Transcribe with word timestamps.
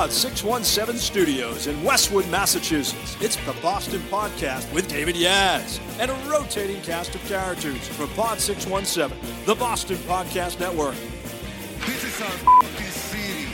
Pod 0.00 0.10
617 0.10 0.96
studios 0.96 1.66
in 1.66 1.84
Westwood, 1.84 2.26
Massachusetts, 2.30 3.18
it's 3.20 3.36
the 3.44 3.54
Boston 3.60 4.00
Podcast 4.10 4.72
with 4.72 4.88
David 4.88 5.14
Yaz 5.14 5.78
and 5.98 6.10
a 6.10 6.14
rotating 6.26 6.80
cast 6.80 7.14
of 7.14 7.22
characters 7.26 7.86
from 7.88 8.08
Pod 8.14 8.40
617, 8.40 9.44
the 9.44 9.54
Boston 9.54 9.98
Podcast 9.98 10.58
Network. 10.58 10.94
This 11.80 12.02
is 12.02 12.18
our 12.22 12.62
city. 12.88 13.44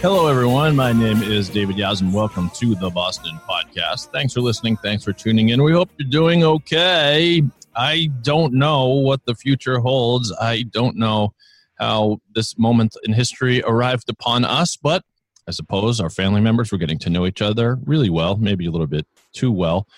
Hello, 0.00 0.26
everyone. 0.26 0.74
My 0.74 0.92
name 0.92 1.22
is 1.22 1.48
David 1.48 1.76
Yaz, 1.76 2.00
and 2.00 2.12
welcome 2.12 2.50
to 2.56 2.74
the 2.74 2.90
Boston 2.90 3.38
Podcast. 3.48 4.10
Thanks 4.10 4.34
for 4.34 4.40
listening. 4.40 4.76
Thanks 4.78 5.04
for 5.04 5.12
tuning 5.12 5.50
in. 5.50 5.62
We 5.62 5.70
hope 5.70 5.90
you're 5.98 6.10
doing 6.10 6.42
okay. 6.42 7.44
I 7.76 8.10
don't 8.22 8.52
know 8.54 8.88
what 8.88 9.24
the 9.24 9.36
future 9.36 9.78
holds. 9.78 10.32
I 10.40 10.62
don't 10.62 10.96
know 10.96 11.32
how 11.78 12.18
this 12.34 12.58
moment 12.58 12.96
in 13.04 13.12
history 13.12 13.62
arrived 13.62 14.08
upon 14.08 14.44
us, 14.44 14.76
but 14.76 15.02
I 15.48 15.50
suppose 15.50 16.00
our 16.00 16.10
family 16.10 16.40
members 16.40 16.70
were 16.70 16.78
getting 16.78 16.98
to 17.00 17.10
know 17.10 17.26
each 17.26 17.42
other 17.42 17.78
really 17.84 18.10
well, 18.10 18.36
maybe 18.36 18.66
a 18.66 18.70
little 18.70 18.86
bit 18.86 19.06
too 19.32 19.50
well. 19.50 19.88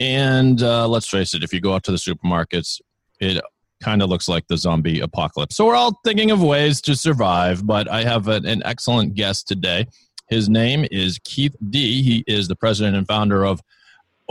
And 0.00 0.62
uh, 0.62 0.88
let's 0.88 1.08
face 1.08 1.34
it, 1.34 1.44
if 1.44 1.52
you 1.52 1.60
go 1.60 1.74
out 1.74 1.84
to 1.84 1.92
the 1.92 1.96
supermarkets, 1.96 2.80
it 3.20 3.40
kind 3.80 4.02
of 4.02 4.08
looks 4.08 4.28
like 4.28 4.46
the 4.48 4.56
zombie 4.56 5.00
apocalypse. 5.00 5.56
So 5.56 5.66
we're 5.66 5.76
all 5.76 6.00
thinking 6.04 6.30
of 6.30 6.42
ways 6.42 6.80
to 6.82 6.96
survive, 6.96 7.66
but 7.66 7.88
I 7.88 8.02
have 8.04 8.28
an, 8.28 8.46
an 8.46 8.62
excellent 8.64 9.14
guest 9.14 9.46
today. 9.46 9.86
His 10.28 10.48
name 10.48 10.86
is 10.90 11.20
Keith 11.24 11.54
Dee. 11.70 12.02
He 12.02 12.24
is 12.26 12.48
the 12.48 12.56
president 12.56 12.96
and 12.96 13.06
founder 13.06 13.44
of 13.44 13.60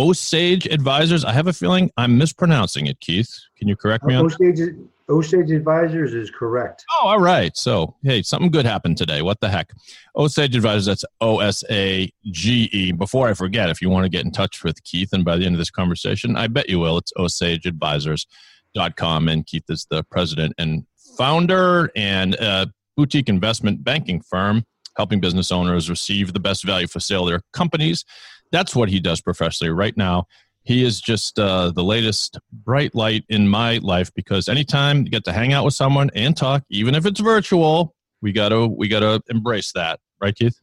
Osage 0.01 0.65
Advisors. 0.65 1.23
I 1.23 1.31
have 1.31 1.45
a 1.45 1.53
feeling 1.53 1.91
I'm 1.95 2.17
mispronouncing 2.17 2.87
it, 2.87 2.99
Keith. 3.01 3.31
Can 3.55 3.67
you 3.67 3.75
correct 3.75 4.03
me 4.03 4.15
on 4.15 4.25
Osage, 4.25 4.73
Osage 5.09 5.51
Advisors 5.51 6.15
is 6.15 6.31
correct. 6.31 6.83
Oh, 6.99 7.09
all 7.09 7.19
right. 7.19 7.55
So, 7.55 7.95
hey, 8.01 8.23
something 8.23 8.49
good 8.49 8.65
happened 8.65 8.97
today. 8.97 9.21
What 9.21 9.39
the 9.41 9.49
heck? 9.49 9.69
Osage 10.15 10.55
Advisors, 10.55 10.85
that's 10.85 11.05
O 11.19 11.39
S 11.39 11.63
A 11.69 12.11
G 12.31 12.67
E. 12.73 12.91
Before 12.93 13.27
I 13.27 13.35
forget, 13.35 13.69
if 13.69 13.79
you 13.79 13.91
want 13.91 14.05
to 14.05 14.09
get 14.09 14.25
in 14.25 14.31
touch 14.31 14.63
with 14.63 14.83
Keith, 14.83 15.13
and 15.13 15.23
by 15.23 15.37
the 15.37 15.45
end 15.45 15.53
of 15.53 15.59
this 15.59 15.69
conversation, 15.69 16.35
I 16.35 16.47
bet 16.47 16.67
you 16.67 16.79
will, 16.79 16.97
it's 16.97 17.13
osageadvisors.com. 17.13 19.27
And 19.27 19.45
Keith 19.45 19.65
is 19.69 19.85
the 19.89 20.01
president 20.09 20.55
and 20.57 20.83
founder 21.15 21.91
and 21.95 22.33
a 22.35 22.71
boutique 22.97 23.29
investment 23.29 23.83
banking 23.83 24.21
firm 24.21 24.65
helping 24.97 25.19
business 25.19 25.51
owners 25.51 25.89
receive 25.89 26.33
the 26.33 26.39
best 26.39 26.65
value 26.65 26.87
for 26.87 26.99
sale 26.99 27.23
of 27.23 27.29
their 27.29 27.41
companies. 27.53 28.03
That's 28.51 28.75
what 28.75 28.89
he 28.89 28.99
does 28.99 29.21
professionally 29.21 29.71
right 29.71 29.95
now 29.95 30.27
he 30.63 30.83
is 30.83 31.01
just 31.01 31.39
uh, 31.39 31.71
the 31.71 31.83
latest 31.83 32.37
bright 32.51 32.93
light 32.93 33.25
in 33.29 33.47
my 33.47 33.77
life 33.77 34.13
because 34.13 34.47
anytime 34.47 35.03
you 35.03 35.09
get 35.09 35.23
to 35.25 35.33
hang 35.33 35.53
out 35.53 35.65
with 35.65 35.73
someone 35.73 36.09
and 36.13 36.37
talk 36.37 36.63
even 36.69 36.95
if 36.95 37.05
it's 37.05 37.19
virtual 37.19 37.95
we 38.21 38.31
gotta 38.31 38.67
we 38.67 38.87
gotta 38.87 39.21
embrace 39.29 39.71
that 39.73 39.99
right 40.21 40.35
keith 40.35 40.59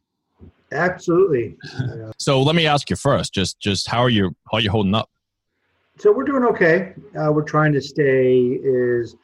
Absolutely. 0.71 1.57
so 2.19 2.43
let 2.43 2.55
me 2.55 2.67
ask 2.67 2.91
you 2.91 2.97
first 2.97 3.33
just 3.33 3.59
just 3.59 3.89
how 3.89 4.01
are 4.01 4.11
you 4.11 4.35
how 4.51 4.59
are 4.59 4.61
you 4.61 4.71
holding 4.71 4.95
up 4.95 5.09
So 5.99 6.13
we're 6.13 6.25
doing 6.25 6.45
okay. 6.45 6.95
Uh, 7.19 7.33
we're 7.33 7.43
trying 7.43 7.73
to 7.73 7.81
stay 7.81 8.61
as 8.99 9.17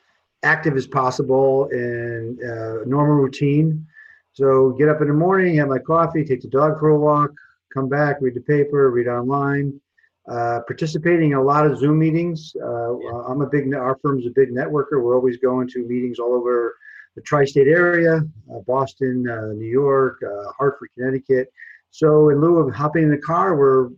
active 0.43 0.75
as 0.77 0.87
possible 0.87 1.69
in 1.71 2.39
uh, 2.43 2.85
normal 2.87 3.15
routine. 3.15 3.87
So 4.33 4.71
get 4.71 4.89
up 4.89 5.01
in 5.01 5.09
the 5.09 5.15
morning, 5.15 5.55
have 5.57 5.69
my 5.69 5.79
coffee, 5.79 6.25
take 6.25 6.41
the 6.41 6.49
dog 6.49 6.81
for 6.81 6.89
a 6.89 6.99
walk, 6.99 7.31
come 7.75 7.89
back, 7.89 8.19
read 8.21 8.35
the 8.35 8.41
paper, 8.41 8.91
read 8.91 9.09
online. 9.09 9.81
Uh, 10.27 10.61
participating 10.67 11.33
in 11.33 11.37
a 11.37 11.43
lot 11.43 11.67
of 11.67 11.79
Zoom 11.79 11.99
meetings. 11.99 12.57
Uh, 12.59 12.97
I'm 13.29 13.43
a 13.43 13.47
big, 13.47 13.75
our 13.75 13.99
firm's 14.01 14.27
a 14.27 14.31
big 14.31 14.53
networker. 14.53 15.03
We're 15.03 15.15
always 15.15 15.37
going 15.37 15.69
to 15.69 15.87
meetings 15.87 16.19
all 16.19 16.33
over 16.33 16.77
the 17.15 17.21
tri-state 17.21 17.69
area, 17.69 18.23
uh, 18.51 18.59
Boston, 18.67 19.29
uh, 19.29 19.53
New 19.53 19.67
York, 19.67 20.23
uh, 20.27 20.51
Hartford, 20.57 20.89
Connecticut. 20.97 21.53
So 21.91 22.31
in 22.31 22.41
lieu 22.41 22.57
of 22.57 22.75
hopping 22.75 23.03
in 23.05 23.11
the 23.11 23.19
car, 23.19 23.55
we're 23.55 23.91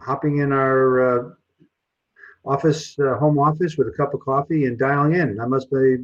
hopping 0.00 0.38
in 0.38 0.52
our 0.52 1.18
uh, 1.18 1.30
office, 2.44 2.96
uh, 3.00 3.16
home 3.16 3.38
office 3.38 3.76
with 3.76 3.88
a 3.88 3.92
cup 3.92 4.14
of 4.14 4.20
coffee 4.20 4.66
and 4.66 4.78
dialing 4.78 5.14
in. 5.14 5.40
I 5.40 5.46
must 5.46 5.70
be 5.70 5.96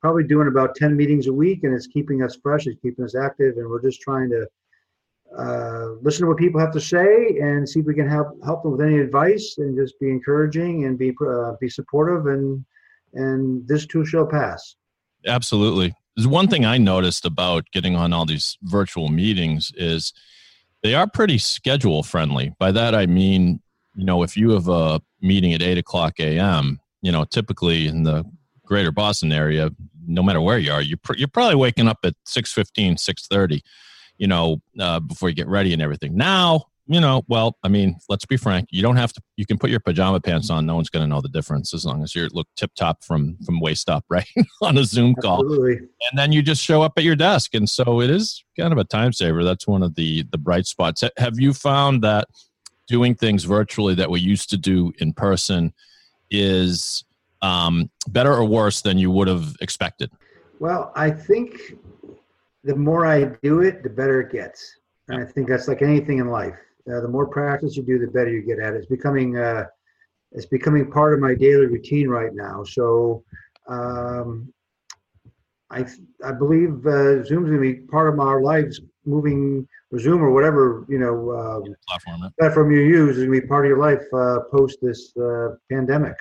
probably 0.00 0.24
doing 0.24 0.48
about 0.48 0.74
10 0.76 0.96
meetings 0.96 1.26
a 1.26 1.32
week 1.32 1.64
and 1.64 1.74
it's 1.74 1.86
keeping 1.86 2.22
us 2.22 2.36
fresh, 2.42 2.66
it's 2.66 2.80
keeping 2.80 3.04
us 3.04 3.14
active, 3.14 3.58
and 3.58 3.68
we're 3.68 3.82
just 3.82 4.00
trying 4.00 4.30
to 4.30 4.48
uh, 5.38 5.86
listen 6.02 6.22
to 6.22 6.28
what 6.28 6.38
people 6.38 6.60
have 6.60 6.72
to 6.72 6.80
say 6.80 7.38
and 7.40 7.68
see 7.68 7.80
if 7.80 7.86
we 7.86 7.94
can 7.94 8.08
help 8.08 8.28
help 8.44 8.62
them 8.62 8.72
with 8.72 8.80
any 8.80 8.98
advice 8.98 9.56
and 9.58 9.76
just 9.76 9.98
be 9.98 10.10
encouraging 10.10 10.84
and 10.84 10.98
be 10.98 11.12
uh, 11.26 11.52
be 11.60 11.68
supportive 11.68 12.26
and 12.26 12.64
and 13.14 13.66
this 13.68 13.86
too 13.86 14.04
shall 14.04 14.26
pass. 14.26 14.76
absolutely. 15.26 15.94
There's 16.16 16.28
one 16.28 16.48
thing 16.48 16.64
i 16.64 16.78
noticed 16.78 17.24
about 17.24 17.64
getting 17.72 17.96
on 17.96 18.12
all 18.12 18.26
these 18.26 18.56
virtual 18.62 19.08
meetings 19.08 19.72
is 19.76 20.12
they 20.82 20.94
are 20.94 21.08
pretty 21.08 21.38
schedule 21.38 22.02
friendly. 22.02 22.54
By 22.58 22.70
that 22.72 22.94
i 22.94 23.06
mean 23.06 23.60
you 23.94 24.04
know 24.04 24.22
if 24.22 24.36
you 24.36 24.50
have 24.50 24.68
a 24.68 25.00
meeting 25.20 25.52
at 25.54 25.62
8 25.62 25.78
o'clock 25.78 26.14
am 26.18 26.80
you 27.02 27.12
know 27.12 27.24
typically 27.24 27.86
in 27.86 28.02
the 28.02 28.24
greater 28.64 28.92
boston 28.92 29.32
area 29.32 29.70
no 30.06 30.22
matter 30.22 30.40
where 30.40 30.58
you 30.58 30.72
are 30.72 30.82
you're, 30.82 30.98
pr- 30.98 31.16
you're 31.16 31.28
probably 31.28 31.54
waking 31.54 31.88
up 31.88 31.98
at 32.04 32.14
6.15 32.26 32.96
6.30 32.96 33.60
you 34.18 34.26
know 34.26 34.60
uh, 34.78 35.00
before 35.00 35.28
you 35.28 35.34
get 35.34 35.48
ready 35.48 35.72
and 35.72 35.82
everything. 35.82 36.16
Now 36.16 36.66
you 36.86 37.00
know 37.00 37.22
well 37.28 37.56
i 37.64 37.68
mean 37.68 37.96
let's 38.10 38.26
be 38.26 38.36
frank. 38.36 38.68
You 38.70 38.82
don't 38.82 38.96
have 38.96 39.12
to 39.14 39.22
you 39.36 39.46
can 39.46 39.56
put 39.56 39.70
your 39.70 39.80
pajama 39.80 40.20
pants 40.20 40.50
on. 40.50 40.66
No 40.66 40.74
one's 40.74 40.90
going 40.90 41.02
to 41.02 41.08
know 41.08 41.20
the 41.20 41.28
difference 41.30 41.72
as 41.72 41.86
long 41.86 42.02
as 42.02 42.14
you 42.14 42.28
look 42.32 42.46
tip 42.56 42.72
top 42.74 43.02
from 43.02 43.38
from 43.44 43.60
waist 43.60 43.88
up 43.88 44.04
right 44.10 44.28
on 44.60 44.76
a 44.76 44.84
zoom 44.84 45.14
call. 45.14 45.40
Absolutely. 45.40 45.76
and 45.76 46.18
then 46.18 46.32
you 46.32 46.42
just 46.42 46.62
show 46.62 46.82
up 46.82 46.92
at 46.96 47.04
your 47.04 47.16
desk. 47.16 47.54
And 47.54 47.68
so 47.68 48.00
it 48.00 48.10
is 48.10 48.44
kind 48.58 48.72
of 48.72 48.78
a 48.78 48.84
time 48.84 49.12
saver. 49.12 49.44
That's 49.44 49.66
one 49.66 49.82
of 49.82 49.94
the 49.94 50.24
the 50.30 50.38
bright 50.38 50.66
spots. 50.66 51.02
Have 51.16 51.40
you 51.40 51.54
found 51.54 52.02
that 52.02 52.28
doing 52.86 53.14
things 53.14 53.44
virtually 53.44 53.94
that 53.94 54.10
we 54.10 54.20
used 54.20 54.50
to 54.50 54.56
do 54.56 54.92
in 54.98 55.12
person 55.12 55.72
is 56.30 57.04
um, 57.42 57.90
better 58.08 58.32
or 58.32 58.44
worse 58.44 58.82
than 58.82 58.98
you 58.98 59.10
would 59.10 59.28
have 59.28 59.54
expected? 59.60 60.10
Well, 60.58 60.92
I 60.94 61.10
think 61.10 61.74
the 62.64 62.74
more 62.74 63.06
I 63.06 63.24
do 63.42 63.60
it, 63.60 63.82
the 63.82 63.90
better 63.90 64.22
it 64.22 64.32
gets. 64.32 64.78
And 65.08 65.22
I 65.22 65.26
think 65.26 65.48
that's 65.48 65.68
like 65.68 65.82
anything 65.82 66.18
in 66.18 66.28
life. 66.28 66.56
Uh, 66.90 67.00
the 67.00 67.08
more 67.08 67.26
practice 67.26 67.76
you 67.76 67.82
do, 67.82 67.98
the 67.98 68.06
better 68.06 68.30
you 68.30 68.42
get 68.42 68.58
at 68.58 68.74
it. 68.74 68.78
It's 68.78 68.86
becoming 68.86 69.36
uh, 69.36 69.66
it's 70.32 70.46
becoming 70.46 70.90
part 70.90 71.14
of 71.14 71.20
my 71.20 71.34
daily 71.34 71.66
routine 71.66 72.08
right 72.08 72.34
now. 72.34 72.64
So 72.64 73.22
um, 73.68 74.52
I 75.70 75.86
I 76.24 76.32
believe 76.32 76.86
uh, 76.86 77.22
Zoom's 77.24 77.50
gonna 77.50 77.60
be 77.60 77.74
part 77.74 78.12
of 78.12 78.18
our 78.20 78.42
lives. 78.42 78.80
Moving 79.06 79.68
or 79.92 79.98
Zoom 79.98 80.22
or 80.22 80.30
whatever 80.30 80.86
you 80.88 80.98
know 80.98 81.30
uh, 81.30 81.60
platform 81.86 82.32
platform 82.40 82.70
you 82.70 82.80
use 82.80 83.18
is 83.18 83.24
gonna 83.24 83.40
be 83.40 83.46
part 83.46 83.66
of 83.66 83.68
your 83.68 83.78
life 83.78 84.02
uh, 84.14 84.40
post 84.50 84.78
this 84.80 85.14
uh, 85.18 85.56
pandemic. 85.70 86.16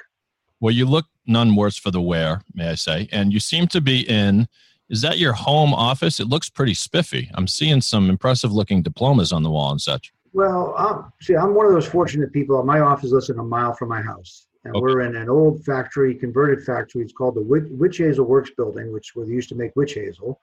Well, 0.59 0.73
you 0.73 0.85
look 0.85 1.05
none 1.25 1.55
worse 1.55 1.77
for 1.77 1.91
the 1.91 2.01
wear, 2.01 2.41
may 2.53 2.69
I 2.69 2.75
say. 2.75 3.07
And 3.11 3.33
you 3.33 3.39
seem 3.39 3.67
to 3.67 3.81
be 3.81 4.09
in, 4.09 4.47
is 4.89 5.01
that 5.01 5.17
your 5.17 5.33
home 5.33 5.73
office? 5.73 6.19
It 6.19 6.27
looks 6.27 6.49
pretty 6.49 6.73
spiffy. 6.73 7.29
I'm 7.33 7.47
seeing 7.47 7.81
some 7.81 8.09
impressive 8.09 8.51
looking 8.51 8.81
diplomas 8.81 9.31
on 9.31 9.43
the 9.43 9.49
wall 9.49 9.71
and 9.71 9.81
such. 9.81 10.13
Well, 10.33 10.73
um, 10.77 11.13
see, 11.21 11.35
I'm 11.35 11.53
one 11.53 11.65
of 11.67 11.73
those 11.73 11.87
fortunate 11.87 12.31
people. 12.33 12.61
My 12.63 12.79
office 12.79 13.05
is 13.05 13.13
less 13.13 13.27
than 13.27 13.39
a 13.39 13.43
mile 13.43 13.73
from 13.73 13.89
my 13.89 14.01
house, 14.01 14.47
and 14.63 14.75
Okay. 14.75 14.81
we're 14.81 15.01
in 15.01 15.15
an 15.15 15.29
old 15.29 15.63
factory, 15.63 16.15
converted 16.15 16.63
factory. 16.65 17.03
It's 17.03 17.13
called 17.13 17.35
the 17.35 17.41
Witch, 17.41 17.65
Witch 17.69 17.97
Hazel 17.97 18.25
Works 18.25 18.51
Building, 18.57 18.91
which 18.91 19.11
where 19.13 19.25
they 19.27 19.31
used 19.33 19.49
to 19.49 19.55
make 19.55 19.75
witch 19.75 19.93
hazel. 19.93 20.41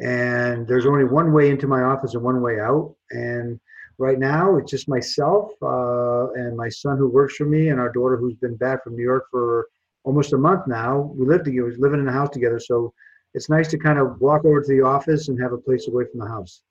And 0.00 0.66
there's 0.66 0.86
only 0.86 1.04
one 1.04 1.32
way 1.32 1.50
into 1.50 1.66
my 1.66 1.82
office 1.82 2.14
and 2.14 2.22
one 2.22 2.40
way 2.42 2.60
out. 2.60 2.94
And 3.10 3.58
right 3.98 4.18
now, 4.18 4.56
it's 4.56 4.70
just 4.70 4.88
myself 4.88 5.52
uh, 5.62 6.30
and 6.32 6.56
my 6.56 6.68
son 6.68 6.98
who 6.98 7.08
works 7.08 7.36
for 7.36 7.44
me, 7.46 7.68
and 7.68 7.78
our 7.80 7.92
daughter 7.92 8.16
who's 8.16 8.34
been 8.34 8.56
back 8.56 8.84
from 8.84 8.96
New 8.96 9.02
York 9.02 9.26
for 9.30 9.68
almost 10.04 10.32
a 10.32 10.38
month 10.38 10.66
now. 10.66 11.12
We 11.14 11.26
live 11.26 11.44
together, 11.44 11.66
we're 11.66 11.76
living 11.78 12.00
in 12.00 12.08
a 12.08 12.12
house 12.12 12.30
together, 12.30 12.58
so 12.58 12.92
it's 13.36 13.50
nice 13.50 13.68
to 13.68 13.78
kind 13.78 13.98
of 13.98 14.18
walk 14.20 14.44
over 14.44 14.62
to 14.62 14.66
the 14.66 14.80
office 14.80 15.28
and 15.28 15.40
have 15.40 15.52
a 15.52 15.58
place 15.58 15.86
away 15.86 16.04
from 16.10 16.20
the 16.20 16.26
house. 16.26 16.62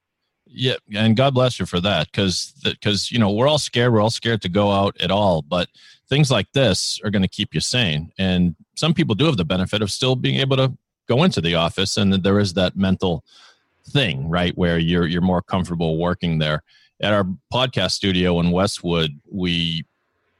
Yeah, 0.47 0.75
and 0.93 1.15
God 1.15 1.33
bless 1.33 1.59
you 1.59 1.65
for 1.65 1.79
that, 1.79 2.11
because 2.11 2.53
because 2.63 3.11
you 3.11 3.19
know 3.19 3.31
we're 3.31 3.47
all 3.47 3.59
scared. 3.59 3.93
We're 3.93 4.01
all 4.01 4.09
scared 4.09 4.41
to 4.41 4.49
go 4.49 4.71
out 4.71 4.99
at 4.99 5.11
all, 5.11 5.41
but 5.41 5.69
things 6.09 6.29
like 6.29 6.51
this 6.53 6.99
are 7.03 7.09
going 7.09 7.21
to 7.21 7.27
keep 7.27 7.53
you 7.53 7.61
sane. 7.61 8.11
And 8.17 8.55
some 8.75 8.93
people 8.93 9.15
do 9.15 9.25
have 9.25 9.37
the 9.37 9.45
benefit 9.45 9.81
of 9.81 9.91
still 9.91 10.15
being 10.15 10.39
able 10.39 10.57
to 10.57 10.77
go 11.07 11.23
into 11.23 11.41
the 11.41 11.55
office, 11.55 11.97
and 11.97 12.13
there 12.13 12.39
is 12.39 12.53
that 12.53 12.75
mental 12.75 13.23
thing, 13.87 14.29
right, 14.29 14.55
where 14.57 14.77
you're 14.77 15.07
you're 15.07 15.21
more 15.21 15.41
comfortable 15.41 15.97
working 15.97 16.39
there. 16.39 16.63
At 17.01 17.13
our 17.13 17.25
podcast 17.53 17.91
studio 17.91 18.39
in 18.39 18.51
Westwood, 18.51 19.19
we 19.31 19.83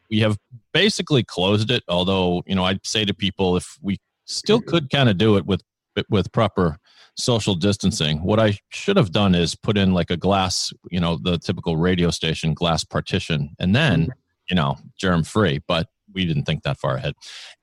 we 0.10 0.20
have 0.20 0.38
basically 0.72 1.24
closed 1.24 1.72
it. 1.72 1.84
Although 1.88 2.44
you 2.46 2.56
know, 2.56 2.64
I'd 2.64 2.86
say 2.86 3.06
to 3.06 3.14
people 3.14 3.58
if 3.58 3.78
we 3.82 4.00
still 4.26 4.62
could 4.62 4.90
kind 4.90 5.10
of 5.10 5.18
do 5.18 5.38
it 5.38 5.46
with 5.46 5.62
with 6.10 6.32
proper 6.32 6.78
social 7.18 7.56
distancing. 7.56 8.22
What 8.24 8.40
I 8.40 8.58
should 8.70 8.98
have 8.98 9.12
done 9.12 9.36
is 9.36 9.56
put 9.56 9.78
in 9.78 9.94
like 9.94 10.12
a 10.12 10.18
glass, 10.18 10.72
you 10.90 11.00
know, 11.00 11.18
the 11.22 11.38
typical 11.38 11.78
radio 11.78 12.10
station 12.10 12.54
glass 12.54 12.84
partition, 12.84 13.56
and 13.60 13.76
then, 13.76 14.04
mm-hmm. 14.04 14.12
you 14.50 14.56
know, 14.56 14.78
germ 14.98 15.24
free. 15.24 15.62
But 15.68 15.88
we 16.14 16.26
didn't 16.26 16.44
think 16.44 16.64
that 16.64 16.80
far 16.80 16.96
ahead. 16.96 17.14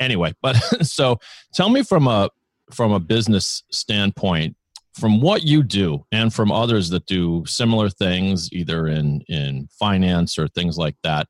Anyway, 0.00 0.34
but 0.42 0.54
so 0.82 1.18
tell 1.52 1.68
me 1.68 1.82
from 1.82 2.06
a 2.06 2.30
from 2.70 2.92
a 2.92 3.00
business 3.00 3.62
standpoint, 3.70 4.56
from 4.94 5.20
what 5.20 5.42
you 5.42 5.62
do 5.62 6.04
and 6.12 6.32
from 6.32 6.50
others 6.50 6.88
that 6.90 7.06
do 7.06 7.44
similar 7.46 7.90
things, 7.90 8.52
either 8.52 8.88
in 8.88 9.22
in 9.28 9.68
finance 9.78 10.38
or 10.38 10.48
things 10.48 10.78
like 10.78 10.96
that, 11.02 11.28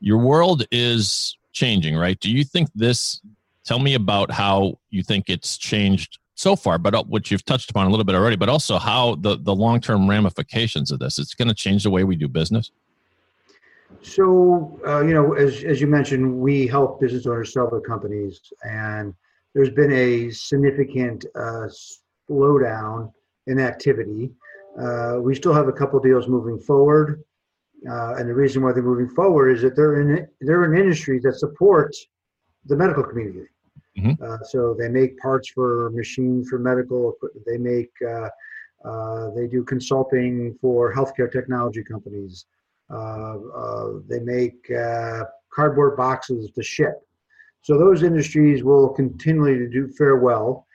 your 0.00 0.18
world 0.18 0.64
is 0.70 1.36
changing, 1.52 1.96
right? 1.96 2.18
Do 2.20 2.30
you 2.30 2.44
think 2.44 2.68
this? 2.74 3.20
Tell 3.62 3.78
me 3.78 3.94
about 3.94 4.30
how 4.30 4.78
you 4.88 5.02
think 5.02 5.28
it's 5.28 5.58
changed 5.58 6.18
so 6.40 6.56
far, 6.56 6.78
but 6.78 6.94
uh, 6.94 7.04
which 7.04 7.30
you've 7.30 7.44
touched 7.44 7.70
upon 7.70 7.86
a 7.86 7.90
little 7.90 8.04
bit 8.04 8.14
already, 8.14 8.36
but 8.36 8.48
also 8.48 8.78
how 8.78 9.14
the, 9.16 9.36
the 9.36 9.54
long 9.54 9.80
term 9.80 10.08
ramifications 10.08 10.90
of 10.90 10.98
this. 10.98 11.18
It's 11.18 11.34
going 11.34 11.48
to 11.48 11.54
change 11.54 11.82
the 11.82 11.90
way 11.90 12.02
we 12.04 12.16
do 12.16 12.28
business. 12.28 12.70
So, 14.02 14.80
uh, 14.86 15.02
you 15.02 15.12
know, 15.12 15.34
as, 15.34 15.62
as 15.64 15.80
you 15.80 15.86
mentioned, 15.86 16.40
we 16.40 16.66
help 16.66 17.00
business 17.00 17.26
owners 17.26 17.52
sell 17.52 17.68
their 17.68 17.80
companies, 17.80 18.40
and 18.62 19.12
there's 19.54 19.70
been 19.70 19.92
a 19.92 20.30
significant 20.30 21.26
uh, 21.34 21.68
slowdown 22.30 23.12
in 23.46 23.58
activity. 23.58 24.30
Uh, 24.80 25.16
we 25.20 25.34
still 25.34 25.52
have 25.52 25.68
a 25.68 25.72
couple 25.72 26.00
deals 26.00 26.26
moving 26.28 26.58
forward, 26.58 27.22
uh, 27.90 28.14
and 28.14 28.28
the 28.28 28.34
reason 28.34 28.62
why 28.62 28.72
they're 28.72 28.82
moving 28.82 29.10
forward 29.14 29.50
is 29.50 29.60
that 29.60 29.76
they're 29.76 30.00
in 30.00 30.26
they're 30.40 30.64
in 30.64 30.80
industries 30.80 31.22
that 31.24 31.34
support 31.34 31.94
the 32.66 32.76
medical 32.76 33.02
community. 33.02 33.46
Mm-hmm. 33.98 34.22
Uh, 34.22 34.38
so 34.44 34.74
they 34.78 34.88
make 34.88 35.18
parts 35.18 35.48
for 35.48 35.90
machines 35.90 36.48
for 36.48 36.58
medical 36.58 37.12
equipment. 37.12 37.44
They 37.46 37.58
make 37.58 37.90
uh, 38.08 38.28
uh, 38.84 39.30
they 39.34 39.46
do 39.46 39.62
consulting 39.64 40.56
for 40.60 40.94
healthcare 40.94 41.30
technology 41.30 41.82
companies. 41.82 42.46
Uh, 42.90 43.36
uh, 43.54 43.88
they 44.08 44.20
make 44.20 44.70
uh, 44.70 45.24
cardboard 45.52 45.96
boxes 45.96 46.50
to 46.52 46.62
ship. 46.62 47.00
So 47.62 47.78
those 47.78 48.02
industries 48.02 48.64
will 48.64 48.88
continually 48.88 49.58
to 49.58 49.68
do 49.68 49.88
fare 49.88 50.16
well. 50.16 50.66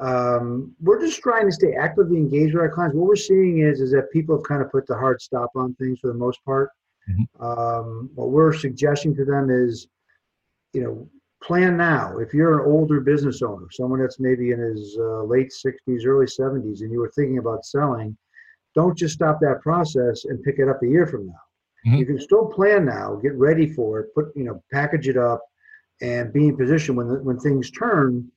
Um, 0.00 0.74
we're 0.80 1.00
just 1.00 1.20
trying 1.20 1.46
to 1.46 1.52
stay 1.52 1.74
actively 1.74 2.16
engaged 2.16 2.54
with 2.54 2.62
our 2.62 2.70
clients. 2.70 2.96
What 2.96 3.06
we're 3.06 3.16
seeing 3.16 3.60
is 3.60 3.80
is 3.80 3.92
that 3.92 4.10
people 4.12 4.36
have 4.36 4.44
kind 4.44 4.62
of 4.62 4.70
put 4.70 4.86
the 4.86 4.96
hard 4.96 5.20
stop 5.20 5.50
on 5.54 5.74
things 5.74 6.00
for 6.00 6.08
the 6.08 6.18
most 6.18 6.42
part. 6.44 6.70
Mm-hmm. 7.08 7.44
Um, 7.44 8.10
what 8.14 8.30
we're 8.30 8.52
suggesting 8.52 9.14
to 9.16 9.24
them 9.24 9.50
is, 9.50 9.88
you 10.72 10.82
know, 10.82 11.08
plan 11.42 11.76
now. 11.76 12.18
If 12.18 12.32
you're 12.32 12.60
an 12.60 12.72
older 12.72 13.00
business 13.00 13.42
owner, 13.42 13.66
someone 13.70 14.00
that's 14.00 14.20
maybe 14.20 14.52
in 14.52 14.60
his 14.60 14.96
uh, 14.98 15.22
late 15.24 15.52
60s, 15.52 16.06
early 16.06 16.26
70s, 16.26 16.80
and 16.80 16.92
you 16.92 17.00
were 17.00 17.12
thinking 17.14 17.38
about 17.38 17.64
selling, 17.64 18.16
don't 18.74 18.96
just 18.96 19.14
stop 19.14 19.38
that 19.40 19.60
process 19.60 20.24
and 20.24 20.42
pick 20.42 20.58
it 20.58 20.68
up 20.68 20.82
a 20.82 20.86
year 20.86 21.06
from 21.06 21.26
now. 21.26 21.32
Mm-hmm. 21.86 21.96
You 21.96 22.06
can 22.06 22.20
still 22.20 22.46
plan 22.46 22.86
now, 22.86 23.16
get 23.16 23.34
ready 23.34 23.66
for 23.66 24.00
it, 24.00 24.14
put 24.14 24.26
you 24.36 24.44
know, 24.44 24.62
package 24.72 25.08
it 25.08 25.16
up, 25.16 25.42
and 26.00 26.32
be 26.32 26.48
in 26.48 26.56
position 26.56 26.96
when 26.96 27.08
the, 27.08 27.22
when 27.22 27.38
things 27.38 27.70
turn. 27.70 28.30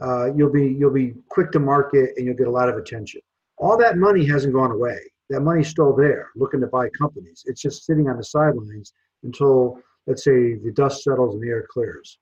Uh, 0.00 0.32
you'll 0.34 0.52
be 0.52 0.76
you'll 0.78 0.92
be 0.92 1.14
quick 1.28 1.50
to 1.52 1.58
market 1.58 2.10
and 2.16 2.24
you'll 2.26 2.36
get 2.36 2.46
a 2.46 2.50
lot 2.50 2.68
of 2.68 2.76
attention. 2.76 3.20
All 3.58 3.76
that 3.78 3.96
money 3.96 4.24
hasn't 4.24 4.54
gone 4.54 4.70
away. 4.70 4.98
That 5.30 5.40
money's 5.40 5.68
still 5.68 5.94
there, 5.94 6.28
looking 6.36 6.60
to 6.60 6.66
buy 6.66 6.88
companies. 6.90 7.44
It's 7.46 7.60
just 7.60 7.84
sitting 7.84 8.08
on 8.08 8.16
the 8.16 8.24
sidelines 8.24 8.92
until 9.22 9.80
let's 10.06 10.24
say 10.24 10.54
the 10.54 10.72
dust 10.74 11.02
settles 11.02 11.34
and 11.34 11.42
the 11.42 11.48
air 11.48 11.66
clears. 11.70 12.18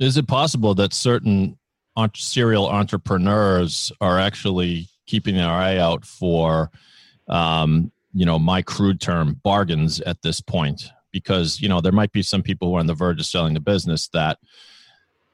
Is 0.00 0.16
it 0.16 0.26
possible 0.26 0.74
that 0.76 0.94
certain 0.94 1.58
serial 2.14 2.66
entrepreneurs 2.66 3.92
are 4.00 4.18
actually 4.18 4.88
keeping 5.06 5.34
their 5.34 5.50
eye 5.50 5.76
out 5.76 6.06
for, 6.06 6.70
um, 7.28 7.92
you 8.14 8.24
know, 8.24 8.38
my 8.38 8.62
crude 8.62 8.98
term 8.98 9.38
bargains 9.44 10.00
at 10.00 10.22
this 10.22 10.40
point? 10.40 10.90
Because 11.12 11.60
you 11.60 11.68
know 11.68 11.82
there 11.82 11.92
might 11.92 12.12
be 12.12 12.22
some 12.22 12.42
people 12.42 12.68
who 12.68 12.76
are 12.76 12.80
on 12.80 12.86
the 12.86 12.94
verge 12.94 13.20
of 13.20 13.26
selling 13.26 13.52
the 13.52 13.60
business 13.60 14.08
that, 14.14 14.38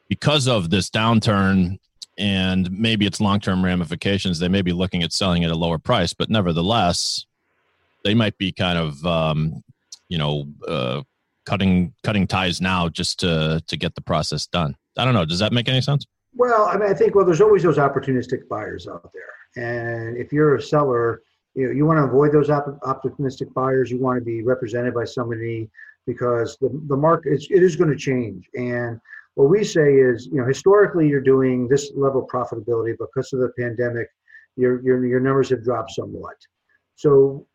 because 0.09 0.49
of 0.49 0.71
this 0.71 0.91
downturn 0.91 1.79
and 2.19 2.71
maybe 2.73 3.07
its 3.07 3.21
long-term 3.21 3.65
ramifications, 3.65 4.39
they 4.39 4.49
may 4.49 4.63
be 4.63 4.73
looking 4.73 5.03
at 5.03 5.13
selling 5.13 5.45
at 5.45 5.51
a 5.51 5.57
lower 5.57 5.79
price. 5.79 6.13
But 6.13 6.31
nevertheless, 6.31 7.27
they 8.05 8.15
might 8.15 8.39
be 8.39 8.53
kind 8.53 8.79
of, 8.79 9.05
um, 9.07 9.63
you 10.09 10.17
know, 10.17 10.47
uh, 10.67 11.03
cutting 11.47 11.95
cutting 12.03 12.27
ties 12.27 12.61
now 12.61 12.89
just 12.89 13.21
to 13.21 13.63
to 13.67 13.77
get 13.77 13.95
the 13.95 14.03
process 14.03 14.47
done. 14.47 14.77
I 14.99 15.05
don't 15.05 15.15
know. 15.15 15.25
Does 15.25 15.39
that 15.39 15.53
make 15.53 15.69
any 15.69 15.81
sense? 15.81 16.05
Well, 16.35 16.67
I 16.67 16.77
mean, 16.77 16.91
I 16.91 16.95
think 16.95 17.15
well, 17.15 17.25
there's 17.25 17.41
always 17.41 17.63
those 17.63 17.79
opportunistic 17.79 18.49
buyers 18.49 18.87
out 18.87 19.11
there, 19.15 19.65
and 19.65 20.19
if 20.19 20.33
you're 20.33 20.57
a 20.57 20.63
seller, 20.63 21.23
you 21.55 21.67
know, 21.67 21.73
you 21.73 21.87
want 21.87 21.99
to 21.99 22.05
avoid 22.05 22.33
those 22.33 22.51
op- 22.51 22.79
optimistic 22.83 23.53
buyers. 23.55 23.91
You 23.91 23.99
want 23.99 24.19
to 24.19 24.25
be 24.25 24.43
represented 24.43 24.93
by 24.93 25.05
somebody 25.05 25.71
because 26.07 26.59
the 26.61 26.69
the 26.89 26.97
market 26.97 27.33
is, 27.33 27.49
it 27.51 27.63
is 27.63 27.77
going 27.77 27.91
to 27.91 27.97
change. 27.97 28.49
And 28.55 29.01
what 29.35 29.49
we 29.49 29.65
say 29.65 29.95
is, 29.95 30.27
you 30.27 30.39
know, 30.39 30.47
historically 30.47 31.09
you're 31.09 31.21
doing 31.21 31.69
this 31.69 31.93
level 31.95 32.23
of 32.23 32.29
profitability 32.29 32.95
because 32.99 33.33
of 33.33 33.41
the 33.41 33.51
pandemic. 33.59 34.09
Your 34.57 34.83
your 34.83 35.07
your 35.07 35.21
numbers 35.21 35.51
have 35.51 35.65
dropped 35.65 35.93
somewhat. 35.93 36.37
So 36.97 37.47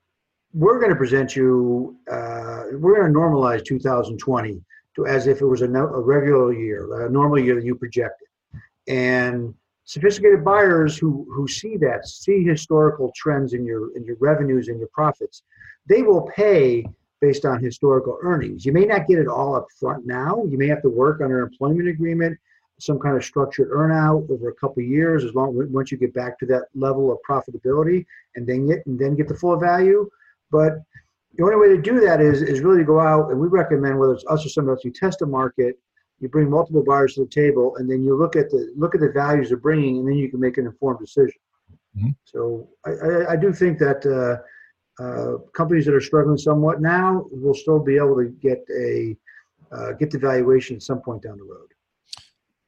we're 0.54 0.80
going 0.80 0.90
to 0.92 0.96
present 0.96 1.36
you, 1.36 1.98
uh, 2.10 2.64
we're 2.74 3.00
going 3.00 3.12
to 3.12 3.18
normalize 3.18 3.64
2020 3.64 4.62
to 4.96 5.06
as 5.06 5.28
if 5.28 5.42
it 5.42 5.46
was 5.46 5.62
a, 5.62 5.68
no, 5.68 5.86
a 5.88 6.02
regular 6.02 6.54
year, 6.54 7.06
a 7.06 7.10
normal 7.10 7.40
year 7.40 7.56
that 7.56 7.64
you 7.64 7.76
projected. 7.76 8.28
And 8.88 9.54
sophisticated 9.86 10.44
buyers 10.44 10.98
who, 10.98 11.26
who 11.34 11.48
see 11.48 11.78
that, 11.78 12.08
see 12.08 12.44
historical 12.44 13.12
trends 13.16 13.54
in 13.54 13.66
your, 13.66 13.96
in 13.96 14.04
your 14.04 14.18
revenues 14.20 14.68
and 14.68 14.80
your 14.80 14.90
profits, 14.94 15.44
they 15.88 16.02
will 16.02 16.30
pay 16.36 16.86
based 17.22 17.46
on 17.46 17.64
historical 17.64 18.18
earnings. 18.24 18.66
You 18.66 18.74
may 18.74 18.86
not 18.86 19.08
get 19.08 19.20
it 19.20 19.28
all 19.28 19.56
up 19.56 19.68
front 19.80 20.06
now. 20.06 20.44
You 20.50 20.58
may 20.58 20.68
have 20.68 20.82
to 20.82 20.90
work 20.90 21.22
on 21.22 21.32
an 21.32 21.40
employment 21.40 21.88
agreement, 21.88 22.38
some 22.80 23.00
kind 23.00 23.16
of 23.16 23.24
structured 23.24 23.70
earnout 23.70 24.30
over 24.30 24.50
a 24.50 24.56
couple 24.56 24.82
years, 24.82 25.24
as 25.24 25.36
long 25.36 25.56
once 25.72 25.92
you 25.92 25.98
get 25.98 26.14
back 26.14 26.40
to 26.40 26.46
that 26.48 26.64
level 26.74 27.12
of 27.12 27.20
profitability, 27.28 28.06
and 28.36 28.48
then 28.48 28.68
get 28.68 28.86
and 28.88 29.00
then 29.00 29.16
get 29.16 29.28
the 29.28 29.36
full 29.36 29.56
value. 29.56 30.10
But 30.52 30.74
the 31.38 31.44
only 31.44 31.56
way 31.56 31.76
to 31.76 31.82
do 31.82 32.00
that 32.02 32.22
is 32.22 32.42
is 32.42 32.62
really 32.62 32.80
to 32.80 32.86
go 32.86 33.00
out 33.00 33.32
and 33.32 33.40
we 33.40 33.48
recommend 33.48 33.98
whether 33.98 34.14
it's 34.14 34.26
us 34.30 34.46
or 34.46 34.50
somebody 34.50 34.76
else, 34.76 34.86
you 34.86 34.92
test 34.92 35.22
a 35.22 35.26
market, 35.26 35.80
you 36.20 36.30
bring 36.30 36.50
multiple 36.50 36.84
buyers 36.84 37.16
to 37.16 37.22
the 37.22 37.30
table, 37.30 37.76
and 37.78 37.90
then 37.90 38.04
you 38.04 38.16
look 38.16 38.36
at 38.36 38.50
the 38.50 38.72
look 38.76 38.94
at 38.96 39.02
the 39.02 39.12
values 39.12 39.50
they're 39.50 39.58
bringing, 39.58 39.98
and 40.00 40.08
then 40.08 40.16
you 40.16 40.30
can 40.30 40.40
make 40.40 40.58
an 40.58 40.66
informed 40.66 41.00
decision. 41.00 41.40
Mm-hmm. 41.98 42.10
So 42.24 42.70
I, 42.86 42.90
I, 42.92 43.32
I, 43.32 43.36
do 43.36 43.52
think 43.52 43.78
that 43.80 44.06
uh, 44.06 45.04
uh, 45.04 45.40
companies 45.54 45.86
that 45.86 45.94
are 45.94 46.02
struggling 46.02 46.38
somewhat 46.38 46.82
now 46.82 47.26
will 47.32 47.54
still 47.54 47.80
be 47.80 47.98
able 47.98 48.16
to 48.16 48.30
get 48.42 48.64
a 48.80 49.18
uh, 49.72 49.94
get 49.94 50.12
the 50.12 50.20
valuation 50.20 50.78
at 50.78 50.84
some 50.84 51.02
point 51.02 51.24
down 51.24 51.38
the 51.38 51.44
road. 51.44 51.68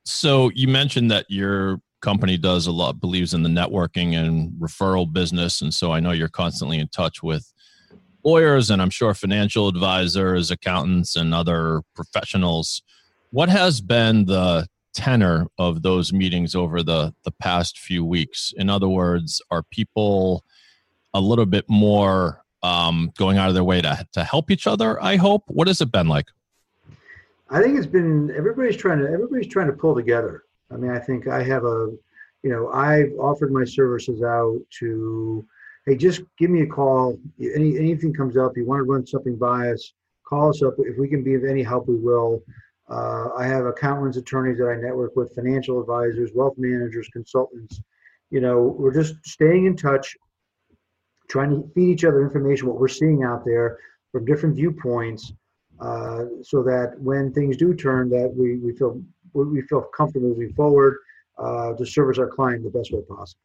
So 0.04 0.52
you 0.56 0.68
mentioned 0.68 1.10
that 1.12 1.26
your 1.30 1.80
company 2.02 2.38
does 2.38 2.68
a 2.68 2.72
lot 2.72 3.00
believes 3.00 3.34
in 3.34 3.44
the 3.44 3.50
networking 3.50 4.16
and 4.18 4.52
referral 4.54 5.12
business, 5.12 5.62
and 5.62 5.74
so 5.74 5.94
I 5.94 6.00
know 6.00 6.12
you're 6.12 6.28
constantly 6.28 6.80
in 6.80 6.90
touch 6.90 7.24
with 7.24 7.53
lawyers 8.24 8.70
and 8.70 8.82
I'm 8.82 8.90
sure 8.90 9.14
financial 9.14 9.68
advisors, 9.68 10.52
accountants, 10.52 11.16
and 11.16 11.34
other 11.34 11.82
professionals. 11.96 12.82
What 13.32 13.50
has 13.50 13.82
been 13.82 14.26
the 14.26 14.68
tenor 14.94 15.48
of 15.58 15.82
those 15.82 16.14
meetings 16.14 16.56
over 16.56 16.84
the, 16.84 17.14
the 17.24 17.32
past 17.32 17.80
few 17.80 18.06
weeks? 18.06 18.54
In 18.56 18.70
other 18.70 18.88
words, 18.88 19.42
are 19.52 19.64
people 19.64 20.44
a 21.14 21.22
little 21.22 21.46
bit 21.46 21.66
more 21.68 22.44
um, 22.62 23.12
going 23.18 23.38
out 23.38 23.50
of 23.50 23.56
their 23.56 23.64
way 23.64 23.82
to, 23.82 24.08
to 24.14 24.24
help 24.24 24.52
each 24.52 24.68
other? 24.68 25.02
I 25.02 25.16
hope. 25.18 25.44
What 25.48 25.68
has 25.68 25.82
it 25.82 25.92
been 25.92 26.08
like? 26.08 26.28
I 27.50 27.62
think 27.62 27.78
it's 27.78 27.88
been 27.88 28.34
everybody's 28.36 28.78
trying 28.78 29.00
to 29.00 29.06
everybody's 29.06 29.48
trying 29.48 29.68
to 29.68 29.74
pull 29.74 29.94
together. 29.94 30.44
I 30.72 30.78
mean, 30.78 30.92
I 30.92 31.00
think 31.00 31.28
I 31.28 31.44
have 31.44 31.66
a, 31.66 31.90
you 32.42 32.50
know, 32.50 32.70
I've 32.70 33.12
offered 33.20 33.52
my 33.52 33.64
services 33.64 34.24
out 34.24 34.60
to 34.80 35.46
hey, 35.86 35.96
just 35.96 36.22
give 36.38 36.50
me 36.50 36.62
a 36.62 36.68
call. 36.68 37.18
Any 37.40 37.78
anything 37.78 38.14
comes 38.14 38.38
up, 38.38 38.56
you 38.56 38.66
want 38.66 38.80
to 38.80 38.84
run 38.84 39.06
something 39.06 39.36
by 39.36 39.70
us, 39.72 39.94
call 40.28 40.50
us 40.50 40.62
up. 40.64 40.76
If 40.80 40.98
we 40.98 41.08
can 41.08 41.24
be 41.24 41.36
of 41.36 41.44
any 41.44 41.64
help, 41.64 41.88
we 41.88 41.96
will. 41.96 42.42
Uh, 42.90 43.30
I 43.38 43.46
have 43.46 43.66
accountants, 43.66 44.18
attorneys 44.18 44.58
that 44.58 44.68
I 44.68 44.76
network 44.76 45.16
with, 45.16 45.34
financial 45.34 45.80
advisors, 45.80 46.32
wealth 46.36 46.56
managers, 46.58 47.08
consultants. 47.14 47.82
You 48.30 48.42
know, 48.42 48.76
we're 48.78 48.94
just 48.94 49.16
staying 49.26 49.66
in 49.66 49.76
touch. 49.76 50.16
trying 51.30 51.50
to 51.50 51.68
feed 51.74 51.90
each 51.90 52.06
other 52.06 52.22
information, 52.22 52.68
what 52.68 52.80
we're 52.80 52.88
seeing 52.88 53.24
out 53.24 53.44
there 53.46 53.78
from 54.12 54.26
different 54.26 54.56
viewpoints, 54.56 55.34
uh, 55.80 56.26
so 56.44 56.62
that 56.64 56.96
when 57.00 57.34
things 57.34 57.58
do 57.58 57.74
turn, 57.74 58.10
that 58.10 58.32
we, 58.36 58.58
we 58.58 58.76
feel 58.76 59.02
we 59.34 59.62
feel 59.64 59.82
comfortable 59.98 60.30
moving 60.30 60.54
forward 60.54 60.98
uh, 61.40 61.74
to 61.74 61.86
service 61.86 62.20
our 62.20 62.28
client 62.28 62.64
the 62.64 62.70
best 62.70 62.92
way 62.92 63.02
possible. 63.02 63.42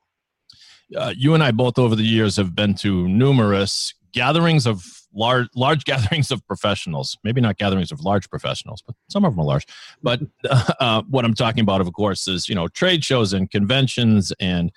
Uh, 0.97 1.13
you 1.17 1.35
and 1.35 1.43
I 1.43 1.51
both 1.51 1.79
over 1.79 1.95
the 1.95 2.03
years 2.03 2.37
have 2.37 2.55
been 2.55 2.75
to 2.77 3.09
numerous 3.09 3.95
gatherings 4.13 4.67
of 4.67 4.85
large 5.15 5.49
large 5.55 5.85
gatherings 5.85 6.31
of 6.31 6.47
professionals. 6.47 7.17
Maybe 7.25 7.41
not 7.41 7.59
gatherings 7.59 7.93
of 7.93 8.01
large 8.01 8.29
professionals 8.31 8.83
but 8.87 8.97
some 9.11 9.25
of 9.25 9.33
them 9.33 9.41
are 9.41 9.47
large. 9.47 9.67
But 10.03 10.21
uh, 10.81 11.03
what 11.09 11.25
i'm 11.25 11.35
talking 11.35 11.61
about 11.61 11.81
of 11.81 11.93
course 11.93 12.27
is 12.29 12.49
you 12.49 12.55
know 12.55 12.69
trade 12.69 13.05
shows 13.05 13.33
and 13.33 13.51
conventions 13.51 14.33
and 14.41 14.73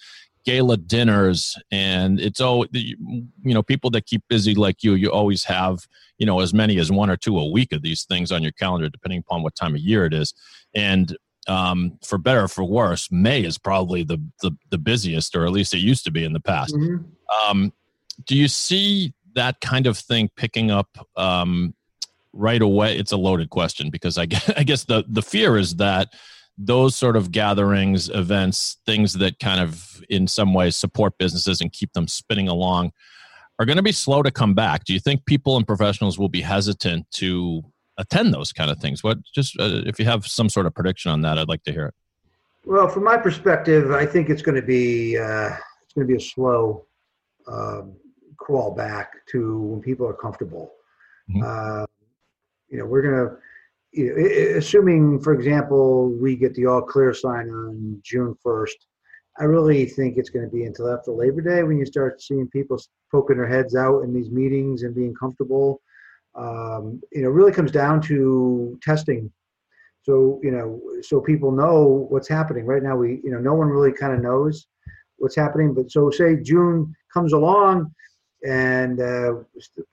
gala 0.46 0.78
dinners. 0.78 1.58
And 1.72 2.20
it's 2.20 2.42
all 2.42 2.66
you 2.72 2.98
know 3.44 3.64
people 3.64 3.90
that 3.92 4.06
keep 4.06 4.24
busy 4.28 4.56
like 4.56 4.84
you 4.84 4.94
you 4.96 5.12
always 5.12 5.44
have 5.46 5.88
you 6.18 6.26
know 6.26 6.40
as 6.40 6.54
many 6.54 6.78
as 6.80 6.92
one 6.92 7.10
or 7.10 7.18
two 7.18 7.38
a 7.38 7.50
week 7.50 7.72
of 7.72 7.82
these 7.82 8.04
things 8.04 8.32
on 8.32 8.44
your 8.44 8.52
calendar 8.54 8.90
depending 8.90 9.20
upon 9.20 9.44
what 9.44 9.56
time 9.56 9.76
of 9.76 9.82
year 9.82 10.06
it 10.06 10.14
is. 10.14 10.34
And 10.74 11.16
um, 11.48 11.98
for 12.06 12.18
better 12.18 12.44
or 12.44 12.48
for 12.48 12.64
worse 12.64 13.12
may 13.12 13.42
is 13.42 13.58
probably 13.58 14.04
the, 14.04 14.22
the, 14.42 14.52
the 14.70 14.78
busiest 14.78 15.36
or 15.36 15.46
at 15.46 15.52
least 15.52 15.74
it 15.74 15.80
used 15.80 16.04
to 16.04 16.12
be 16.12 16.24
in 16.24 16.34
the 16.34 16.40
past 16.40 16.76
mm-hmm. 16.76 17.04
um, 17.50 17.74
do 18.26 18.38
you 18.38 18.48
see 18.48 19.14
that 19.36 19.60
kind 19.62 19.88
of 19.88 19.98
thing 19.98 20.30
picking 20.36 20.72
up 20.72 20.90
um, 21.16 21.74
right 22.34 22.62
away? 22.62 22.98
It's 22.98 23.12
a 23.12 23.18
loaded 23.18 23.50
question 23.50 23.90
because 23.90 24.18
I 24.18 24.26
guess, 24.26 24.50
I 24.58 24.64
guess 24.64 24.86
the 24.86 25.04
the 25.08 25.22
fear 25.22 25.58
is 25.58 25.76
that 25.76 26.10
those 26.58 26.96
sort 26.96 27.16
of 27.16 27.32
gatherings, 27.32 28.10
events, 28.10 28.78
things 28.86 29.14
that 29.14 29.40
kind 29.40 29.62
of 29.62 30.04
in 30.10 30.28
some 30.28 30.54
ways 30.54 30.76
support 30.76 31.18
businesses 31.18 31.62
and 31.62 31.72
keep 31.72 31.94
them 31.94 32.08
spinning 32.08 32.48
along 32.48 32.92
are 33.58 33.66
going 33.66 33.78
to 33.78 33.84
be 33.84 33.92
slow 33.92 34.22
to 34.22 34.32
come 34.32 34.54
back. 34.54 34.84
Do 34.84 34.94
you 34.94 35.00
think 35.00 35.26
people 35.26 35.58
and 35.58 35.66
professionals 35.66 36.20
will 36.20 36.30
be 36.30 36.42
hesitant 36.42 37.10
to 37.12 37.64
attend 37.98 38.34
those 38.34 38.52
kind 38.52 38.72
of 38.72 38.80
things? 38.80 39.04
What 39.04 39.20
just 39.34 39.60
uh, 39.60 39.82
if 39.86 40.00
you 40.00 40.06
have 40.06 40.26
some 40.26 40.50
sort 40.50 40.66
of 40.66 40.74
prediction 40.74 41.12
on 41.12 41.22
that, 41.22 41.38
I'd 41.38 41.50
like 41.50 41.64
to 41.64 41.72
hear 41.72 41.88
it. 41.88 41.94
Well, 42.66 42.88
from 42.88 43.04
my 43.04 43.18
perspective, 43.18 43.92
I 43.92 44.06
think 44.06 44.30
it's 44.30 44.42
going 44.42 44.56
to 44.56 44.66
be 44.66 45.18
uh, 45.18 45.50
it's 45.84 45.94
going 45.94 46.08
to 46.08 46.12
be 46.12 46.18
a 46.18 46.26
slow 46.26 46.86
um, 47.48 47.96
crawl 48.38 48.74
back 48.74 49.14
to 49.32 49.60
when 49.60 49.82
people 49.82 50.08
are 50.08 50.14
comfortable. 50.14 50.74
Mm-hmm. 51.30 51.44
Uh, 51.44 51.86
you 52.70 52.78
know, 52.78 52.86
we're 52.86 53.02
going 53.02 53.30
to, 53.30 53.38
you 53.92 54.16
know, 54.16 54.58
assuming, 54.58 55.20
for 55.20 55.34
example, 55.34 56.10
we 56.10 56.36
get 56.36 56.54
the 56.56 56.66
all 56.66 56.82
clear 56.82 57.14
sign 57.14 57.50
on 57.50 58.02
June 58.04 58.36
1st, 58.46 58.70
I 59.40 59.46
really 59.46 59.86
think 59.86 60.18
it's 60.18 60.30
going 60.30 60.46
to 60.46 60.56
be 60.56 60.66
until 60.66 60.92
after 60.92 61.12
Labor 61.12 61.42
Day 61.42 61.64
when 61.64 61.78
you 61.78 61.86
start 61.86 62.22
seeing 62.22 62.48
people 62.50 62.80
poking 63.12 63.38
their 63.38 63.48
heads 63.48 63.76
out 63.76 64.02
in 64.02 64.14
these 64.14 64.30
meetings 64.30 64.84
and 64.84 64.94
being 64.94 65.14
comfortable. 65.14 65.82
Um, 66.36 67.02
you 67.12 67.22
know, 67.22 67.30
really 67.30 67.52
comes 67.52 67.72
down 67.72 68.02
to 68.04 68.80
testing. 68.82 69.32
So, 70.04 70.40
you 70.42 70.52
know, 70.52 70.82
so 71.02 71.22
people 71.22 71.52
know 71.52 72.08
what's 72.10 72.28
happening. 72.28 72.66
Right 72.66 72.82
now, 72.82 72.96
we, 72.96 73.22
you 73.24 73.32
know, 73.32 73.40
no 73.40 73.54
one 73.54 73.68
really 73.68 73.92
kind 73.92 74.14
of 74.14 74.22
knows 74.22 74.68
what's 75.18 75.36
happening. 75.36 75.74
But 75.74 75.92
so, 75.92 76.10
say 76.10 76.38
June 76.38 76.96
comes 77.14 77.34
along, 77.34 77.94
and 78.44 79.00
uh, 79.00 79.34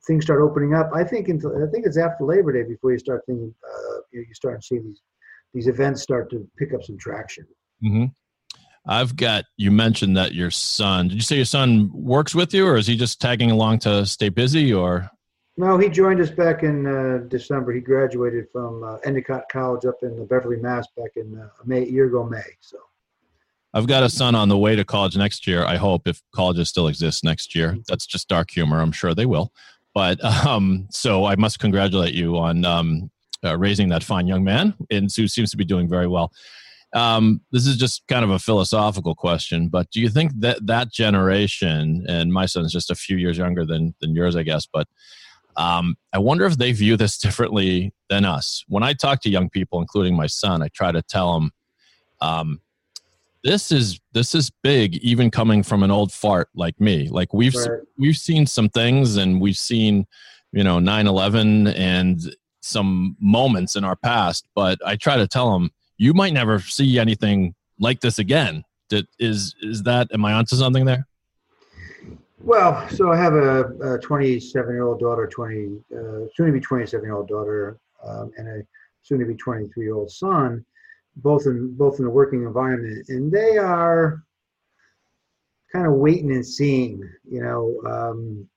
things 0.07 0.25
start 0.25 0.41
opening 0.41 0.75
up. 0.75 0.91
I 0.95 1.05
think 1.05 1.29
until 1.29 1.51
I 1.63 1.71
think 1.71 1.87
it's 1.87 1.99
after 1.99 2.25
Labor 2.25 2.53
Day 2.53 2.69
before 2.69 2.93
you 2.93 2.99
start 2.99 3.23
thinking 3.27 3.55
uh, 3.65 3.99
you, 4.13 4.25
start 4.33 4.65
seeing 4.65 4.85
these 4.85 5.03
these 5.55 5.67
events 5.67 6.03
start 6.03 6.31
to 6.31 6.49
pick 6.59 6.73
up 6.73 6.83
some 6.83 6.99
traction. 6.99 7.47
Mm-hmm. 7.85 8.05
I've 8.87 9.17
got 9.17 9.45
you 9.57 9.71
mentioned 9.71 10.17
that 10.17 10.35
your 10.35 10.51
son. 10.51 11.09
Did 11.09 11.17
you 11.17 11.21
say 11.23 11.37
your 11.37 11.45
son 11.45 11.91
works 11.93 12.35
with 12.35 12.55
you, 12.55 12.67
or 12.67 12.77
is 12.77 12.87
he 12.87 12.97
just 12.97 13.21
tagging 13.21 13.51
along 13.51 13.81
to 13.81 14.07
stay 14.07 14.31
busy, 14.31 14.73
or? 14.73 15.11
No, 15.59 15.77
he 15.77 15.89
joined 15.89 16.21
us 16.21 16.31
back 16.31 16.63
in 16.63 16.87
uh, 16.87 17.25
December. 17.27 17.73
He 17.73 17.81
graduated 17.81 18.47
from 18.53 18.85
uh, 18.85 18.99
Endicott 18.99 19.43
College 19.51 19.87
up 19.87 19.97
in 20.03 20.25
Beverly, 20.27 20.57
Mass. 20.57 20.87
Back 20.97 21.17
in 21.17 21.37
uh, 21.37 21.49
May, 21.65 21.85
year 21.85 22.07
ago 22.07 22.23
May. 22.23 22.45
So. 22.61 22.79
I've 23.75 23.89
got 23.89 24.05
a 24.05 24.09
son 24.09 24.37
on 24.37 24.49
the 24.49 24.57
way 24.57 24.77
to 24.77 24.85
college 24.85 25.17
next 25.17 25.49
year. 25.49 25.65
I 25.65 25.75
hope 25.75 26.07
if 26.07 26.23
colleges 26.33 26.69
still 26.69 26.87
exist 26.87 27.25
next 27.25 27.57
year. 27.57 27.77
That's 27.89 28.07
just 28.07 28.29
dark 28.29 28.53
humor. 28.53 28.81
I'm 28.81 28.93
sure 28.93 29.17
they 29.17 29.27
will. 29.27 29.53
But 29.95 30.25
um, 30.47 30.87
so 30.93 31.25
I 31.25 31.35
must 31.35 31.59
congratulate 31.59 32.15
you 32.15 32.39
on 32.39 32.65
um, 32.65 33.11
uh, 33.45 33.59
raising 33.59 33.89
that 33.89 34.05
fine 34.05 34.29
young 34.29 34.45
man, 34.45 34.75
and 34.93 35.13
who 35.13 35.27
seems 35.27 35.51
to 35.51 35.57
be 35.57 35.65
doing 35.65 35.89
very 35.89 36.07
well. 36.07 36.33
Um, 36.95 37.41
this 37.51 37.67
is 37.67 37.77
just 37.77 38.07
kind 38.07 38.25
of 38.25 38.31
a 38.31 38.39
philosophical 38.39 39.17
question, 39.17 39.69
but 39.69 39.91
do 39.91 40.01
you 40.01 40.09
think 40.09 40.31
that 40.37 40.65
that 40.69 40.93
generation, 40.93 42.07
and 42.09 42.33
my 42.33 42.47
son's 42.47 42.73
just 42.73 42.93
a 42.93 42.95
few 42.95 43.17
years 43.17 43.37
younger 43.37 43.67
than 43.67 43.97
than 44.01 44.15
yours, 44.15 44.37
I 44.37 44.45
guess, 44.45 44.67
but 44.73 44.87
um, 45.59 45.97
I 46.13 46.19
wonder 46.19 46.47
if 46.47 46.57
they 46.57 46.73
view 46.73 46.97
this 46.97 47.19
differently 47.27 47.93
than 48.09 48.25
us. 48.25 48.65
When 48.69 48.83
I 48.83 48.95
talk 48.95 49.21
to 49.23 49.31
young 49.31 49.51
people, 49.51 49.81
including 49.81 50.17
my 50.17 50.27
son, 50.27 50.63
I 50.63 50.69
try 50.69 50.93
to 50.93 51.03
tell 51.03 51.35
them 51.35 51.51
um, 52.21 52.61
this 53.45 53.71
is 53.71 54.01
this 54.13 54.35
is 54.35 54.51
big 54.63 54.97
even 54.97 55.31
coming 55.31 55.63
from 55.63 55.83
an 55.83 55.91
old 55.91 56.13
fart 56.13 56.49
like 56.55 56.81
me 56.81 57.09
like 57.09 57.33
we've 57.33 57.55
right. 57.55 57.81
we've 57.97 58.17
seen 58.17 58.47
some 58.47 58.69
things 58.69 59.17
and 59.17 59.41
we've 59.41 59.57
seen 59.57 60.07
you 60.53 60.65
know 60.65 60.79
9-11 60.79 61.75
and 61.77 62.35
some 62.61 63.17
moments 63.21 63.77
in 63.77 63.85
our 63.85 63.97
past 63.97 64.49
but 64.55 64.79
i 64.85 64.97
try 64.97 65.17
to 65.17 65.27
tell 65.27 65.53
them 65.53 65.71
you 65.99 66.13
might 66.13 66.33
never 66.33 66.59
see 66.59 66.99
anything 66.99 67.55
like 67.79 68.01
this 68.01 68.19
again 68.19 68.65
that 68.91 69.07
is 69.19 69.55
is 69.63 69.85
that 69.85 70.09
am 70.13 70.25
i 70.25 70.33
onto 70.33 70.57
something 70.57 70.85
there 70.85 71.07
well 72.41 72.89
so 72.89 73.13
i 73.13 73.17
have 73.17 73.35
a 73.35 73.99
27 74.03 74.73
year 74.73 74.85
old 74.85 75.01
daughter 75.01 75.27
20 75.27 75.81
uh, 75.95 76.01
soon 76.35 76.47
to 76.47 76.53
be 76.53 76.61
27 76.61 77.05
year 77.05 77.15
old 77.15 77.29
daughter 77.29 77.79
um, 78.07 78.31
and 78.37 78.49
a 78.49 78.63
soon 79.03 79.19
to 79.19 79.27
be 79.27 79.35
23 79.35 79.85
year 79.85 79.95
old 79.95 80.11
son 80.11 80.65
both 81.19 81.47
in 81.47 81.75
both 81.75 81.99
in 81.99 82.07
a 82.07 82.11
working 82.11 82.43
environment, 82.43 83.09
and 83.09 83.31
they 83.31 83.59
are 83.59 84.23
kind 85.73 85.87
of 85.87 85.95
waiting 85.95 86.31
and 86.31 86.47
seeing. 86.47 87.03
You 87.29 87.43
know, 87.43 87.81
um, 87.87 88.49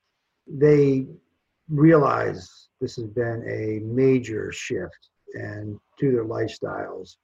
they 0.48 1.08
realize 1.70 2.68
this 2.80 2.96
has 2.96 3.08
been 3.08 3.44
a 3.48 3.84
major 3.86 4.52
shift 4.52 5.10
and 5.34 5.80
to 6.00 6.12
their 6.12 6.26
lifestyles, 6.26 7.16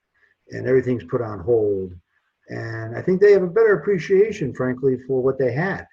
and 0.52 0.68
everything's 0.68 1.04
put 1.06 1.22
on 1.22 1.40
hold. 1.40 1.94
And 2.50 2.98
I 2.98 3.02
think 3.02 3.20
they 3.20 3.34
have 3.34 3.44
a 3.44 3.48
better 3.48 3.74
appreciation, 3.74 4.54
frankly, 4.54 4.98
for 5.06 5.22
what 5.22 5.38
they 5.38 5.52
had. 5.52 5.86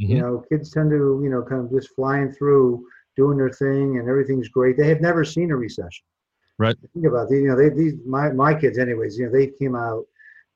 Mm-hmm. 0.00 0.12
You 0.12 0.20
know, 0.20 0.44
kids 0.50 0.70
tend 0.70 0.90
to, 0.90 1.20
you 1.22 1.30
know, 1.30 1.42
kind 1.42 1.64
of 1.64 1.70
just 1.70 1.94
flying 1.94 2.32
through, 2.32 2.86
doing 3.16 3.36
their 3.36 3.50
thing, 3.50 3.98
and 3.98 4.08
everything's 4.08 4.48
great. 4.48 4.76
They 4.76 4.88
have 4.88 5.00
never 5.00 5.24
seen 5.24 5.50
a 5.50 5.56
recession. 5.56 6.04
Right. 6.58 6.76
Think 6.94 7.06
about 7.06 7.30
it. 7.30 7.36
You 7.36 7.48
know, 7.48 7.56
they 7.56 7.70
these 7.70 7.94
my 8.06 8.30
my 8.32 8.54
kids, 8.54 8.78
anyways. 8.78 9.18
You 9.18 9.26
know, 9.26 9.32
they 9.32 9.48
came 9.48 9.74
out 9.74 10.04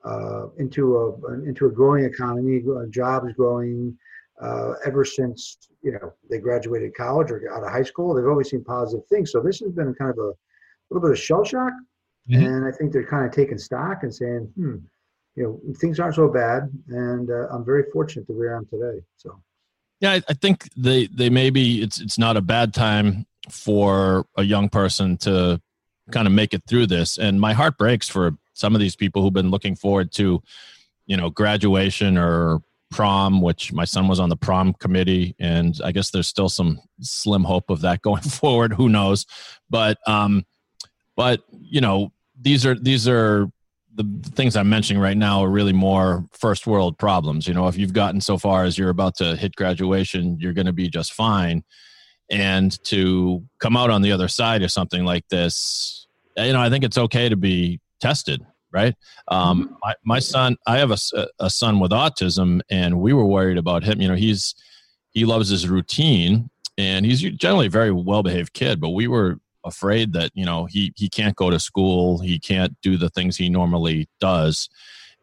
uh, 0.04 0.48
into 0.58 0.96
a 0.96 1.32
into 1.44 1.66
a 1.66 1.70
growing 1.70 2.04
economy, 2.04 2.62
jobs 2.90 3.32
growing. 3.32 3.96
Uh, 4.42 4.72
ever 4.84 5.04
since 5.04 5.58
you 5.82 5.92
know 5.92 6.12
they 6.28 6.38
graduated 6.38 6.94
college 6.94 7.30
or 7.30 7.50
out 7.52 7.62
of 7.62 7.70
high 7.70 7.82
school, 7.82 8.14
they've 8.14 8.26
always 8.26 8.50
seen 8.50 8.64
positive 8.64 9.06
things. 9.06 9.30
So 9.30 9.40
this 9.40 9.60
has 9.60 9.70
been 9.72 9.94
kind 9.94 10.10
of 10.10 10.18
a 10.18 10.32
little 10.90 11.08
bit 11.08 11.12
of 11.12 11.18
shell 11.18 11.44
shock, 11.44 11.72
mm-hmm. 12.28 12.44
and 12.44 12.66
I 12.66 12.72
think 12.72 12.92
they're 12.92 13.06
kind 13.06 13.24
of 13.24 13.32
taking 13.32 13.58
stock 13.58 14.02
and 14.02 14.12
saying, 14.12 14.52
"Hmm, 14.56 14.76
you 15.36 15.42
know, 15.42 15.74
things 15.80 15.98
aren't 16.00 16.14
so 16.14 16.28
bad," 16.28 16.70
and 16.88 17.30
uh, 17.30 17.48
I'm 17.50 17.64
very 17.64 17.84
fortunate 17.92 18.26
that 18.26 18.34
where 18.34 18.54
I 18.54 18.58
am 18.58 18.66
today. 18.66 19.02
So. 19.16 19.40
Yeah, 20.00 20.12
I, 20.12 20.22
I 20.28 20.34
think 20.34 20.68
they 20.76 21.06
they 21.06 21.30
maybe 21.30 21.82
it's 21.82 22.00
it's 22.00 22.18
not 22.18 22.36
a 22.36 22.42
bad 22.42 22.74
time 22.74 23.26
for 23.50 24.26
a 24.36 24.42
young 24.42 24.68
person 24.68 25.16
to 25.18 25.60
kind 26.10 26.26
of 26.26 26.32
make 26.32 26.54
it 26.54 26.62
through 26.68 26.86
this. 26.86 27.18
And 27.18 27.40
my 27.40 27.52
heart 27.52 27.78
breaks 27.78 28.08
for 28.08 28.32
some 28.52 28.74
of 28.74 28.80
these 28.80 28.96
people 28.96 29.22
who've 29.22 29.32
been 29.32 29.50
looking 29.50 29.76
forward 29.76 30.12
to, 30.12 30.42
you 31.06 31.16
know, 31.16 31.30
graduation 31.30 32.18
or 32.18 32.60
prom, 32.90 33.40
which 33.40 33.72
my 33.72 33.84
son 33.84 34.08
was 34.08 34.20
on 34.20 34.28
the 34.28 34.36
prom 34.36 34.72
committee, 34.74 35.34
and 35.38 35.80
I 35.84 35.92
guess 35.92 36.10
there's 36.10 36.28
still 36.28 36.48
some 36.48 36.80
slim 37.00 37.44
hope 37.44 37.70
of 37.70 37.80
that 37.80 38.02
going 38.02 38.22
forward. 38.22 38.72
Who 38.72 38.88
knows? 38.88 39.26
But 39.68 39.98
um, 40.06 40.46
but 41.16 41.42
you 41.50 41.80
know, 41.80 42.12
these 42.40 42.64
are 42.64 42.74
these 42.74 43.08
are 43.08 43.50
the 43.94 44.30
things 44.30 44.56
I'm 44.56 44.68
mentioning 44.68 45.00
right 45.00 45.16
now 45.16 45.42
are 45.44 45.48
really 45.48 45.72
more 45.72 46.26
first 46.32 46.66
world 46.66 46.98
problems. 46.98 47.46
You 47.46 47.54
know, 47.54 47.68
if 47.68 47.76
you've 47.76 47.92
gotten 47.92 48.20
so 48.20 48.38
far 48.38 48.64
as 48.64 48.76
you're 48.76 48.90
about 48.90 49.16
to 49.16 49.36
hit 49.36 49.54
graduation, 49.56 50.36
you're 50.40 50.52
going 50.52 50.66
to 50.66 50.72
be 50.72 50.88
just 50.88 51.12
fine 51.12 51.62
and 52.30 52.82
to 52.84 53.42
come 53.58 53.76
out 53.76 53.90
on 53.90 54.02
the 54.02 54.12
other 54.12 54.28
side 54.28 54.62
of 54.62 54.70
something 54.70 55.04
like 55.04 55.28
this 55.28 56.06
you 56.36 56.52
know 56.52 56.60
i 56.60 56.70
think 56.70 56.84
it's 56.84 56.98
okay 56.98 57.28
to 57.28 57.36
be 57.36 57.80
tested 58.00 58.44
right 58.72 58.94
um, 59.28 59.64
mm-hmm. 59.64 59.74
my, 59.82 59.94
my 60.04 60.18
son 60.18 60.56
i 60.66 60.78
have 60.78 60.90
a, 60.90 60.98
a 61.38 61.50
son 61.50 61.80
with 61.80 61.90
autism 61.90 62.60
and 62.70 63.00
we 63.00 63.12
were 63.12 63.26
worried 63.26 63.58
about 63.58 63.84
him 63.84 64.00
you 64.00 64.08
know 64.08 64.14
he's 64.14 64.54
he 65.10 65.24
loves 65.24 65.48
his 65.48 65.68
routine 65.68 66.50
and 66.76 67.06
he's 67.06 67.20
generally 67.20 67.66
a 67.66 67.70
very 67.70 67.92
well 67.92 68.22
behaved 68.22 68.52
kid 68.52 68.80
but 68.80 68.90
we 68.90 69.06
were 69.06 69.38
afraid 69.64 70.12
that 70.12 70.30
you 70.34 70.44
know 70.44 70.66
he 70.66 70.92
he 70.96 71.08
can't 71.08 71.36
go 71.36 71.50
to 71.50 71.58
school 71.58 72.18
he 72.18 72.38
can't 72.38 72.76
do 72.82 72.96
the 72.96 73.08
things 73.10 73.36
he 73.36 73.48
normally 73.48 74.08
does 74.20 74.68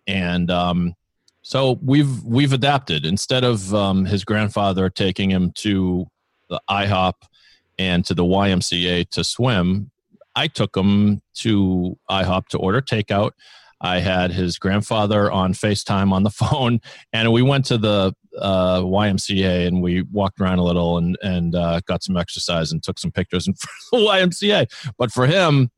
and 0.07 0.49
um 0.49 0.95
So 1.43 1.79
we've 1.81 2.23
we've 2.23 2.53
adapted. 2.53 3.05
Instead 3.05 3.43
of 3.43 3.73
um, 3.73 4.05
his 4.05 4.23
grandfather 4.23 4.89
taking 4.89 5.31
him 5.31 5.51
to 5.55 6.05
the 6.49 6.61
IHOP 6.69 7.13
and 7.79 8.05
to 8.05 8.13
the 8.13 8.23
YMCA 8.23 9.09
to 9.09 9.23
swim, 9.23 9.89
I 10.35 10.47
took 10.47 10.77
him 10.77 11.21
to 11.35 11.97
IHOP 12.09 12.47
to 12.49 12.57
order 12.59 12.81
takeout. 12.81 13.31
I 13.81 13.99
had 13.99 14.31
his 14.31 14.59
grandfather 14.59 15.31
on 15.31 15.53
FaceTime 15.53 16.11
on 16.13 16.23
the 16.23 16.29
phone, 16.29 16.79
and 17.11 17.33
we 17.33 17.41
went 17.41 17.65
to 17.65 17.77
the 17.77 18.13
uh, 18.37 18.79
YMCA 18.81 19.67
and 19.67 19.81
we 19.81 20.03
walked 20.03 20.39
around 20.39 20.59
a 20.59 20.63
little 20.63 20.97
and 20.97 21.17
and 21.21 21.55
uh, 21.55 21.81
got 21.85 22.03
some 22.03 22.15
exercise 22.15 22.71
and 22.71 22.81
took 22.81 22.97
some 22.97 23.11
pictures 23.11 23.47
in 23.47 23.53
front 23.91 23.93
of 23.93 23.99
the 23.99 24.47
YMCA. 24.47 24.93
But 24.97 25.11
for 25.11 25.27
him, 25.27 25.69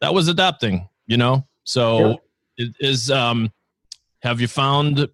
that 0.00 0.14
was 0.14 0.28
adapting, 0.28 0.88
you 1.06 1.16
know. 1.16 1.46
So 1.64 2.20
it 2.56 2.74
is 2.80 3.10
um, 3.10 3.52
have 4.22 4.40
you 4.40 4.48
found 4.48 5.08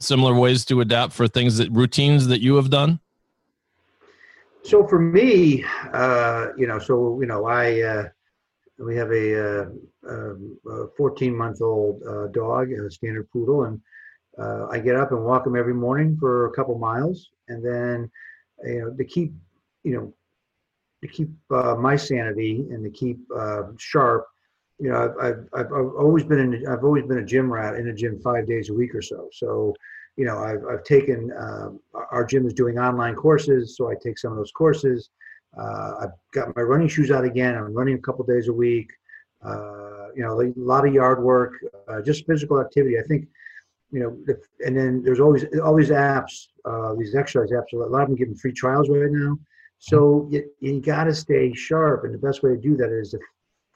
similar 0.00 0.34
ways 0.34 0.64
to 0.66 0.80
adapt 0.80 1.12
for 1.12 1.28
things 1.28 1.58
that 1.58 1.70
routines 1.70 2.26
that 2.28 2.40
you 2.40 2.56
have 2.56 2.70
done? 2.70 3.00
So 4.62 4.86
for 4.86 4.98
me, 5.00 5.64
uh, 5.92 6.48
you 6.56 6.66
know, 6.66 6.78
so 6.78 7.20
you 7.20 7.26
know, 7.26 7.46
I 7.46 7.80
uh, 7.80 8.08
we 8.84 8.96
have 8.96 9.10
a, 9.12 9.62
uh, 9.62 9.66
um, 10.08 10.58
a 10.68 10.86
14 10.96 11.36
month 11.36 11.62
old 11.62 12.02
uh, 12.02 12.26
dog, 12.28 12.72
a 12.72 12.90
standard 12.90 13.30
poodle, 13.30 13.64
and 13.64 13.80
uh, 14.38 14.66
I 14.70 14.78
get 14.78 14.96
up 14.96 15.12
and 15.12 15.24
walk 15.24 15.46
him 15.46 15.56
every 15.56 15.74
morning 15.74 16.16
for 16.18 16.46
a 16.46 16.52
couple 16.52 16.76
miles, 16.78 17.30
and 17.48 17.64
then 17.64 18.10
you 18.64 18.80
know 18.80 18.90
to 18.90 19.04
keep 19.04 19.32
you 19.84 19.94
know 19.94 20.14
to 21.02 21.08
keep 21.08 21.30
my 21.50 21.96
sanity 21.96 22.66
and 22.70 22.84
to 22.84 22.90
keep 22.90 23.18
sharp. 23.78 24.26
You 24.78 24.90
know, 24.90 25.14
I've, 25.20 25.36
I've, 25.52 25.66
I've 25.66 25.94
always 25.94 26.24
been 26.24 26.38
in 26.38 26.66
I've 26.66 26.84
always 26.84 27.04
been 27.04 27.18
a 27.18 27.24
gym 27.24 27.52
rat 27.52 27.76
in 27.76 27.88
a 27.88 27.94
gym 27.94 28.20
five 28.20 28.48
days 28.48 28.70
a 28.70 28.74
week 28.74 28.94
or 28.94 29.02
so. 29.02 29.28
So, 29.32 29.74
you 30.16 30.24
know, 30.24 30.38
I've, 30.38 30.64
I've 30.68 30.84
taken 30.84 31.30
our 32.10 32.24
gym 32.24 32.46
is 32.46 32.54
doing 32.54 32.78
online 32.78 33.14
courses, 33.14 33.76
so 33.76 33.90
I 33.90 33.94
take 34.02 34.18
some 34.18 34.32
of 34.32 34.38
those 34.38 34.52
courses. 34.52 35.10
Uh, 35.58 35.94
I've 36.02 36.12
got 36.32 36.54
my 36.56 36.62
running 36.62 36.88
shoes 36.88 37.10
out 37.10 37.24
again. 37.24 37.54
I'm 37.54 37.74
running 37.74 37.94
a 37.94 37.98
couple 37.98 38.24
days 38.24 38.48
a 38.48 38.52
week. 38.52 38.92
Uh, 39.44 40.08
you 40.14 40.22
know, 40.22 40.40
a 40.40 40.52
lot 40.56 40.86
of 40.86 40.94
yard 40.94 41.22
work, 41.22 41.54
uh, 41.88 42.00
just 42.00 42.26
physical 42.26 42.60
activity. 42.60 42.98
I 42.98 43.02
think, 43.02 43.26
you 43.90 44.00
know, 44.00 44.16
if, 44.28 44.38
and 44.64 44.76
then 44.76 45.02
there's 45.02 45.20
always 45.20 45.44
all 45.62 45.74
these 45.74 45.90
apps, 45.90 46.46
uh, 46.64 46.94
these 46.94 47.14
exercise 47.14 47.50
apps. 47.50 47.72
A 47.72 47.76
lot 47.76 48.02
of 48.02 48.08
them 48.08 48.16
giving 48.16 48.34
free 48.34 48.52
trials 48.52 48.88
right 48.88 49.10
now. 49.10 49.38
So 49.78 50.28
you, 50.30 50.48
you 50.60 50.80
got 50.80 51.04
to 51.04 51.14
stay 51.14 51.52
sharp, 51.54 52.04
and 52.04 52.14
the 52.14 52.18
best 52.18 52.42
way 52.42 52.50
to 52.50 52.56
do 52.56 52.76
that 52.76 52.90
is 52.90 53.10
to 53.10 53.18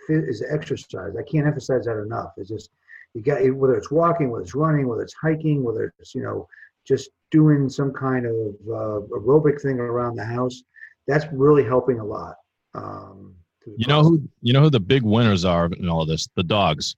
is 0.08 0.38
to 0.40 0.52
exercise. 0.52 1.16
I 1.18 1.22
can't 1.22 1.46
emphasize 1.46 1.84
that 1.86 2.00
enough. 2.00 2.32
It's 2.36 2.48
just 2.48 2.70
you 3.14 3.22
got 3.22 3.42
whether 3.56 3.74
it's 3.74 3.90
walking, 3.90 4.30
whether 4.30 4.44
it's 4.44 4.54
running, 4.54 4.86
whether 4.86 5.02
it's 5.02 5.14
hiking, 5.20 5.64
whether 5.64 5.92
it's 5.98 6.14
you 6.14 6.22
know 6.22 6.48
just 6.86 7.10
doing 7.32 7.68
some 7.68 7.92
kind 7.92 8.24
of 8.24 8.54
uh, 8.68 9.00
aerobic 9.16 9.60
thing 9.60 9.80
around 9.80 10.14
the 10.14 10.24
house 10.24 10.62
that's 11.06 11.26
really 11.32 11.64
helping 11.64 12.00
a 12.00 12.04
lot. 12.04 12.36
Um, 12.74 13.34
you 13.76 13.86
know 13.86 14.02
who 14.02 14.22
you 14.42 14.52
know 14.52 14.60
who 14.60 14.70
the 14.70 14.80
big 14.80 15.02
winners 15.02 15.44
are 15.44 15.66
in 15.66 15.88
all 15.88 16.02
of 16.02 16.08
this? 16.08 16.28
The 16.36 16.42
dogs. 16.42 16.96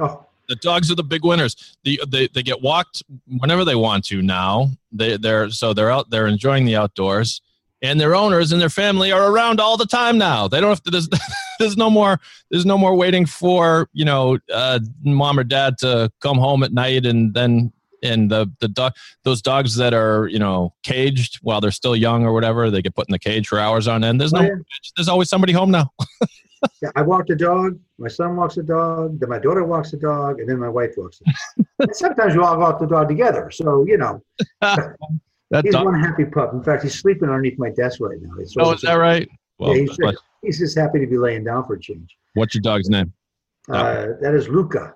Oh. 0.00 0.26
The 0.48 0.56
dogs 0.56 0.90
are 0.90 0.96
the 0.96 1.04
big 1.04 1.24
winners. 1.24 1.76
The, 1.84 2.00
they, 2.08 2.26
they 2.26 2.42
get 2.42 2.60
walked 2.60 3.02
whenever 3.38 3.64
they 3.64 3.76
want 3.76 4.04
to 4.06 4.20
now. 4.20 4.70
They 4.90 5.16
they're 5.16 5.50
so 5.50 5.72
they're 5.72 5.90
out 5.90 6.10
they're 6.10 6.26
enjoying 6.26 6.64
the 6.64 6.76
outdoors 6.76 7.40
and 7.82 8.00
their 8.00 8.14
owners 8.14 8.52
and 8.52 8.60
their 8.60 8.70
family 8.70 9.10
are 9.12 9.30
around 9.30 9.60
all 9.60 9.76
the 9.76 9.86
time 9.86 10.16
now. 10.16 10.46
They 10.48 10.60
don't 10.60 10.70
have 10.70 10.82
to. 10.84 10.90
There's, 10.90 11.08
there's 11.58 11.76
no 11.76 11.90
more. 11.90 12.20
There's 12.50 12.64
no 12.64 12.78
more 12.78 12.94
waiting 12.94 13.26
for 13.26 13.88
you 13.92 14.04
know 14.04 14.38
uh, 14.52 14.80
mom 15.02 15.38
or 15.38 15.44
dad 15.44 15.78
to 15.78 16.10
come 16.20 16.38
home 16.38 16.62
at 16.62 16.72
night 16.72 17.04
and 17.04 17.34
then 17.34 17.72
and 18.02 18.30
the 18.30 18.50
the 18.60 18.68
dog 18.68 18.94
those 19.24 19.42
dogs 19.42 19.76
that 19.76 19.94
are 19.94 20.28
you 20.28 20.38
know 20.38 20.74
caged 20.82 21.38
while 21.42 21.60
they're 21.60 21.70
still 21.70 21.96
young 21.96 22.24
or 22.24 22.32
whatever 22.32 22.70
they 22.70 22.82
get 22.82 22.94
put 22.94 23.08
in 23.08 23.12
the 23.12 23.18
cage 23.18 23.48
for 23.48 23.58
hours 23.58 23.88
on 23.88 24.04
end. 24.04 24.20
There's 24.20 24.32
no 24.32 24.42
oh, 24.42 24.62
there's 24.96 25.08
always 25.08 25.28
somebody 25.28 25.52
home 25.52 25.70
now. 25.70 25.90
Yeah 26.80 26.90
i 26.94 27.02
walk 27.02 27.26
the 27.26 27.34
dog 27.34 27.76
my 27.98 28.06
son 28.06 28.36
walks 28.36 28.54
the 28.54 28.62
dog 28.62 29.18
then 29.18 29.28
my 29.28 29.40
daughter 29.40 29.64
walks 29.64 29.90
the 29.90 29.96
dog 29.96 30.38
and 30.38 30.48
then 30.48 30.60
my 30.60 30.68
wife 30.68 30.92
walks 30.96 31.20
it 31.20 31.96
sometimes 31.96 32.36
we 32.36 32.40
all 32.40 32.56
walk 32.56 32.78
the 32.78 32.86
dog 32.86 33.08
together 33.08 33.50
so 33.50 33.84
you 33.84 33.98
know. 33.98 34.22
He's 35.64 35.74
dog. 35.74 35.84
one 35.84 36.00
happy 36.00 36.24
pup. 36.24 36.54
In 36.54 36.62
fact 36.62 36.82
he's 36.82 36.98
sleeping 36.98 37.28
underneath 37.28 37.58
my 37.58 37.68
desk 37.68 38.00
right 38.00 38.16
now. 38.22 38.30
Oh 38.58 38.72
is 38.72 38.80
that 38.82 38.94
right? 38.94 39.28
Well, 39.58 39.76
yeah, 39.76 39.82
he's, 39.82 39.96
just, 39.98 40.22
he's 40.40 40.58
just 40.58 40.78
happy 40.78 40.98
to 40.98 41.06
be 41.06 41.18
laying 41.18 41.44
down 41.44 41.66
for 41.66 41.74
a 41.74 41.80
change. 41.80 42.16
What's 42.32 42.54
your 42.54 42.62
dog's 42.62 42.88
name? 42.88 43.12
Uh, 43.68 44.06
that 44.22 44.34
is 44.34 44.48
luca 44.48 44.94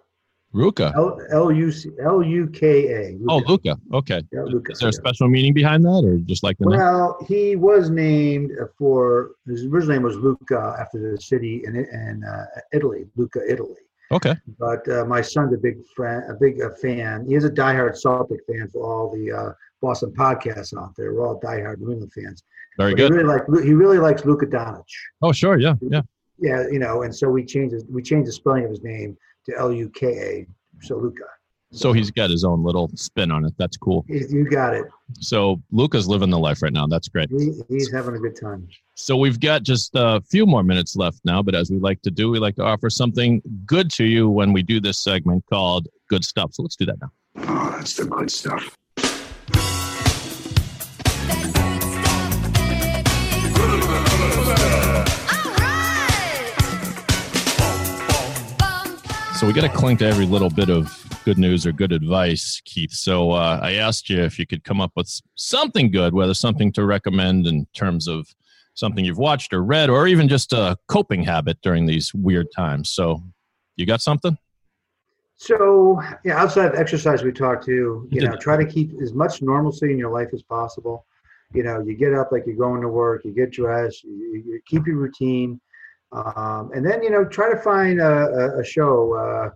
Ruka. 0.56 0.92
L 1.32 1.52
U 1.52 1.70
C 1.70 1.90
L 2.02 2.22
U 2.22 2.46
K 2.48 2.88
A. 2.88 3.18
Oh, 3.28 3.42
Luca. 3.46 3.76
Okay. 3.92 4.22
Yeah, 4.32 4.40
Luca, 4.42 4.72
Is 4.72 4.78
there 4.78 4.88
a 4.88 4.92
special 4.92 5.28
meaning 5.28 5.52
behind 5.52 5.84
that, 5.84 6.02
or 6.02 6.16
just 6.16 6.42
like 6.42 6.56
the 6.58 6.70
name? 6.70 6.78
well, 6.78 7.18
name? 7.20 7.28
he 7.28 7.56
was 7.56 7.90
named 7.90 8.52
for 8.78 9.32
his 9.46 9.66
original 9.66 9.94
name 9.94 10.02
was 10.02 10.16
Luca 10.16 10.74
after 10.80 10.98
the 10.98 11.20
city 11.20 11.62
in 11.66 11.76
in 11.76 12.24
uh, 12.24 12.46
Italy, 12.72 13.06
Lucca, 13.16 13.40
Italy. 13.46 13.82
Okay. 14.10 14.34
But 14.58 14.88
uh, 14.88 15.04
my 15.04 15.20
son's 15.20 15.52
a 15.52 15.58
big 15.58 15.84
friend, 15.94 16.22
a 16.30 16.34
big 16.34 16.62
uh, 16.62 16.70
fan. 16.80 17.26
He 17.28 17.34
is 17.34 17.44
a 17.44 17.50
diehard 17.50 17.98
Celtic 17.98 18.40
fan 18.46 18.68
for 18.72 18.82
all 18.86 19.14
the 19.14 19.32
uh, 19.32 19.52
Boston 19.82 20.12
podcasts 20.12 20.76
out 20.78 20.94
there. 20.96 21.12
We're 21.12 21.26
all 21.26 21.38
diehard 21.40 21.80
New 21.80 21.92
England 21.92 22.12
fans. 22.14 22.42
Very 22.78 22.92
but 22.92 22.98
good. 22.98 23.10
He 23.10 23.18
really 23.18 23.28
like 23.28 23.64
he 23.64 23.74
really 23.74 23.98
likes 23.98 24.24
Luka 24.24 24.46
Doncic. 24.46 24.84
Oh, 25.20 25.32
sure. 25.32 25.58
Yeah. 25.58 25.74
Yeah. 25.82 26.02
Yeah. 26.38 26.64
You 26.70 26.78
know, 26.78 27.02
and 27.02 27.14
so 27.14 27.28
we 27.28 27.44
changed 27.44 27.74
his, 27.74 27.84
we 27.90 28.02
changed 28.02 28.28
the 28.28 28.32
spelling 28.32 28.64
of 28.64 28.70
his 28.70 28.82
name 28.82 29.18
to 29.46 29.56
L 29.56 29.72
U 29.72 29.88
K 29.88 30.06
A. 30.06 30.46
So 30.82 30.96
Luca. 30.96 31.24
So 31.72 31.92
he's 31.92 32.12
got 32.12 32.30
his 32.30 32.44
own 32.44 32.62
little 32.62 32.88
spin 32.94 33.32
on 33.32 33.44
it. 33.44 33.52
That's 33.58 33.76
cool. 33.76 34.04
You 34.08 34.48
got 34.48 34.74
it. 34.74 34.84
So 35.18 35.60
Luca's 35.72 36.06
living 36.06 36.30
the 36.30 36.38
life 36.38 36.62
right 36.62 36.72
now. 36.72 36.86
That's 36.86 37.08
great. 37.08 37.28
He, 37.28 37.52
he's 37.68 37.92
having 37.92 38.14
a 38.14 38.18
good 38.18 38.38
time. 38.40 38.68
So 38.94 39.16
we've 39.16 39.40
got 39.40 39.64
just 39.64 39.90
a 39.94 40.20
few 40.22 40.46
more 40.46 40.62
minutes 40.62 40.94
left 40.94 41.20
now, 41.24 41.42
but 41.42 41.54
as 41.54 41.70
we 41.70 41.78
like 41.78 42.00
to 42.02 42.10
do, 42.10 42.30
we 42.30 42.38
like 42.38 42.54
to 42.56 42.62
offer 42.62 42.88
something 42.88 43.42
good 43.66 43.90
to 43.92 44.04
you 44.04 44.28
when 44.28 44.52
we 44.52 44.62
do 44.62 44.80
this 44.80 45.02
segment 45.02 45.44
called 45.50 45.88
Good 46.08 46.24
Stuff. 46.24 46.54
So 46.54 46.62
let's 46.62 46.76
do 46.76 46.86
that 46.86 46.98
now. 47.00 47.10
Oh, 47.38 47.76
that's 47.76 47.96
the 47.96 48.06
good 48.06 48.30
stuff. 48.30 48.76
So 59.36 59.46
we 59.46 59.52
got 59.52 59.70
to 59.70 59.76
cling 59.76 59.98
to 59.98 60.06
every 60.06 60.24
little 60.24 60.48
bit 60.48 60.70
of 60.70 60.90
good 61.26 61.36
news 61.36 61.66
or 61.66 61.72
good 61.72 61.92
advice, 61.92 62.62
Keith. 62.64 62.92
So 62.92 63.32
uh, 63.32 63.60
I 63.62 63.74
asked 63.74 64.08
you 64.08 64.22
if 64.22 64.38
you 64.38 64.46
could 64.46 64.64
come 64.64 64.80
up 64.80 64.92
with 64.96 65.12
something 65.34 65.90
good, 65.90 66.14
whether 66.14 66.32
something 66.32 66.72
to 66.72 66.86
recommend 66.86 67.46
in 67.46 67.66
terms 67.74 68.08
of 68.08 68.26
something 68.72 69.04
you've 69.04 69.18
watched 69.18 69.52
or 69.52 69.62
read, 69.62 69.90
or 69.90 70.06
even 70.06 70.26
just 70.26 70.54
a 70.54 70.78
coping 70.88 71.22
habit 71.22 71.58
during 71.60 71.84
these 71.84 72.14
weird 72.14 72.46
times. 72.56 72.88
So 72.88 73.22
you 73.76 73.84
got 73.84 74.00
something? 74.00 74.38
So 75.36 76.00
yeah, 76.24 76.40
outside 76.40 76.72
of 76.72 76.74
exercise, 76.74 77.22
we 77.22 77.30
talked 77.30 77.66
to 77.66 78.08
you 78.10 78.20
know 78.22 78.36
try 78.36 78.56
to 78.56 78.64
keep 78.64 78.92
as 79.02 79.12
much 79.12 79.42
normalcy 79.42 79.92
in 79.92 79.98
your 79.98 80.10
life 80.10 80.28
as 80.32 80.42
possible. 80.42 81.04
You 81.52 81.62
know, 81.62 81.82
you 81.82 81.94
get 81.94 82.14
up 82.14 82.32
like 82.32 82.44
you're 82.46 82.56
going 82.56 82.80
to 82.80 82.88
work, 82.88 83.26
you 83.26 83.32
get 83.32 83.52
dressed, 83.52 84.02
you, 84.04 84.42
you 84.46 84.60
keep 84.66 84.86
your 84.86 84.96
routine 84.96 85.60
um, 86.12 86.70
and 86.74 86.84
then 86.84 87.02
you 87.02 87.10
know 87.10 87.24
try 87.24 87.50
to 87.50 87.60
find 87.60 88.00
a, 88.00 88.58
a, 88.58 88.64
show. 88.64 89.14
Uh, 89.14 89.50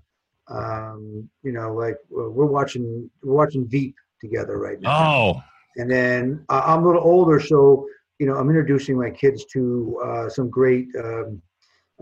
um, 0.53 1.29
you 1.43 1.53
know, 1.53 1.73
like 1.75 1.97
we're 2.11 2.47
watching 2.47 3.09
we're 3.23 3.35
watching 3.35 3.67
Veep 3.69 3.95
together 4.21 4.59
right 4.59 4.81
now. 4.81 4.91
Oh. 4.91 5.43
And 5.77 5.91
then 5.91 6.45
uh, 6.49 6.63
I'm 6.67 6.83
a 6.83 6.87
little 6.87 7.03
older, 7.03 7.41
so 7.41 7.87
you 8.19 8.27
know 8.27 8.35
I'm 8.35 8.49
introducing 8.49 8.99
my 8.99 9.11
kids 9.11 9.45
to 9.53 10.01
uh, 10.05 10.29
some 10.29 10.51
great 10.51 10.89
um, 10.99 11.41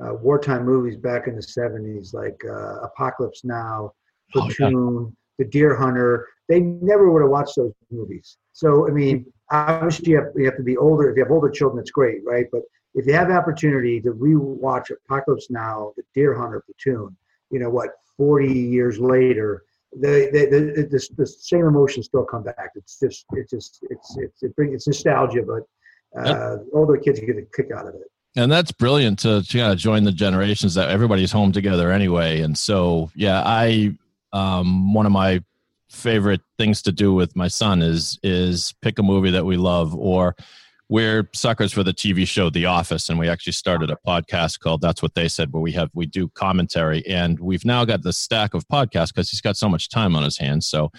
uh, 0.03 0.15
wartime 0.15 0.65
movies 0.65 0.97
back 0.97 1.27
in 1.27 1.37
the 1.37 1.43
'70s, 1.43 2.15
like 2.15 2.41
uh, 2.49 2.87
Apocalypse 2.87 3.45
Now, 3.45 3.93
Platoon, 4.33 4.75
oh, 4.75 5.13
yeah. 5.39 5.45
The 5.45 5.51
Deer 5.51 5.77
Hunter. 5.77 6.27
They 6.49 6.61
never 6.61 7.11
would 7.11 7.21
have 7.21 7.31
watched 7.31 7.57
those 7.57 7.73
movies. 7.91 8.39
So 8.55 8.89
I 8.89 8.91
mean, 8.91 9.27
obviously 9.51 10.13
you 10.13 10.17
have, 10.17 10.33
you 10.35 10.47
have 10.47 10.57
to 10.57 10.63
be 10.63 10.79
older. 10.79 11.11
If 11.11 11.17
you 11.19 11.25
have 11.25 11.33
older 11.33 11.51
children, 11.51 11.81
it's 11.81 11.91
great, 11.91 12.23
right? 12.25 12.47
But 12.51 12.63
if 12.95 13.07
you 13.07 13.13
have 13.13 13.31
opportunity 13.31 14.01
to 14.01 14.11
rewatch 14.11 14.91
Apocalypse 14.91 15.49
Now, 15.51 15.93
The 15.97 16.03
Deer 16.15 16.35
Hunter 16.35 16.63
Platoon, 16.65 17.17
you 17.51 17.59
know 17.59 17.71
what, 17.71 17.91
40 18.17 18.53
years 18.53 18.99
later, 18.99 19.65
the 19.93 20.29
the, 20.33 20.47
the, 20.51 20.83
the, 20.83 21.09
the 21.17 21.27
same 21.27 21.67
emotions 21.67 22.07
still 22.07 22.25
come 22.25 22.43
back. 22.43 22.71
It's 22.75 22.99
just 22.99 23.25
it's 23.33 23.51
just 23.51 23.79
it's 23.91 24.17
it's 24.19 24.43
it 24.43 24.57
brings 24.57 24.75
it's 24.75 24.87
nostalgia, 24.87 25.43
but 25.43 25.63
uh, 26.21 26.59
older 26.73 26.97
kids 26.97 27.21
get 27.21 27.37
a 27.37 27.43
kick 27.55 27.71
out 27.75 27.87
of 27.87 27.95
it. 27.95 28.11
And 28.37 28.53
that's 28.53 28.73
brilliant 28.73 29.19
to, 29.21 29.43
to 29.43 29.59
kind 29.59 29.73
of 29.73 29.79
join 29.79 30.05
the 30.05 30.13
generations 30.13 30.75
that 30.75 30.91
everybody's 30.91 31.33
home 31.33 31.51
together 31.51 31.91
anyway. 31.91 32.41
And 32.41 32.57
so, 32.57 33.11
yeah, 33.15 33.43
I 33.45 33.97
um, 34.33 34.93
one 34.93 35.07
of 35.07 35.13
my 35.13 35.43
favorite 35.89 36.43
things 36.59 36.83
to 36.83 36.93
do 36.93 37.15
with 37.15 37.35
my 37.35 37.49
son 37.49 37.81
is 37.83 38.19
is 38.23 38.75
pick 38.83 38.99
a 38.99 39.03
movie 39.03 39.31
that 39.31 39.47
we 39.47 39.57
love 39.57 39.95
or 39.95 40.37
we're 40.89 41.29
suckers 41.35 41.73
for 41.73 41.83
the 41.83 41.93
TV 41.93 42.27
show 42.27 42.51
The 42.51 42.67
Office, 42.67 43.09
and 43.09 43.19
we 43.19 43.29
actually 43.29 43.53
started 43.53 43.91
a 43.91 43.99
podcast 44.07 44.61
called 44.61 44.81
That's 44.81 45.03
What 45.03 45.15
They 45.15 45.29
Said, 45.29 45.53
where 45.53 45.61
we 45.61 45.73
have 45.73 45.91
we 45.95 46.07
do 46.07 46.29
commentary, 46.31 47.07
and 47.07 47.39
we've 47.39 47.65
now 47.65 47.85
got 47.85 48.03
the 48.03 48.13
stack 48.13 48.55
of 48.55 48.67
podcasts 48.69 49.09
because 49.09 49.31
he's 49.31 49.41
got 49.41 49.57
so 49.57 49.69
much 49.69 49.89
time 49.91 50.17
on 50.17 50.23
his 50.23 50.39
hands. 50.39 50.67
So 50.67 50.91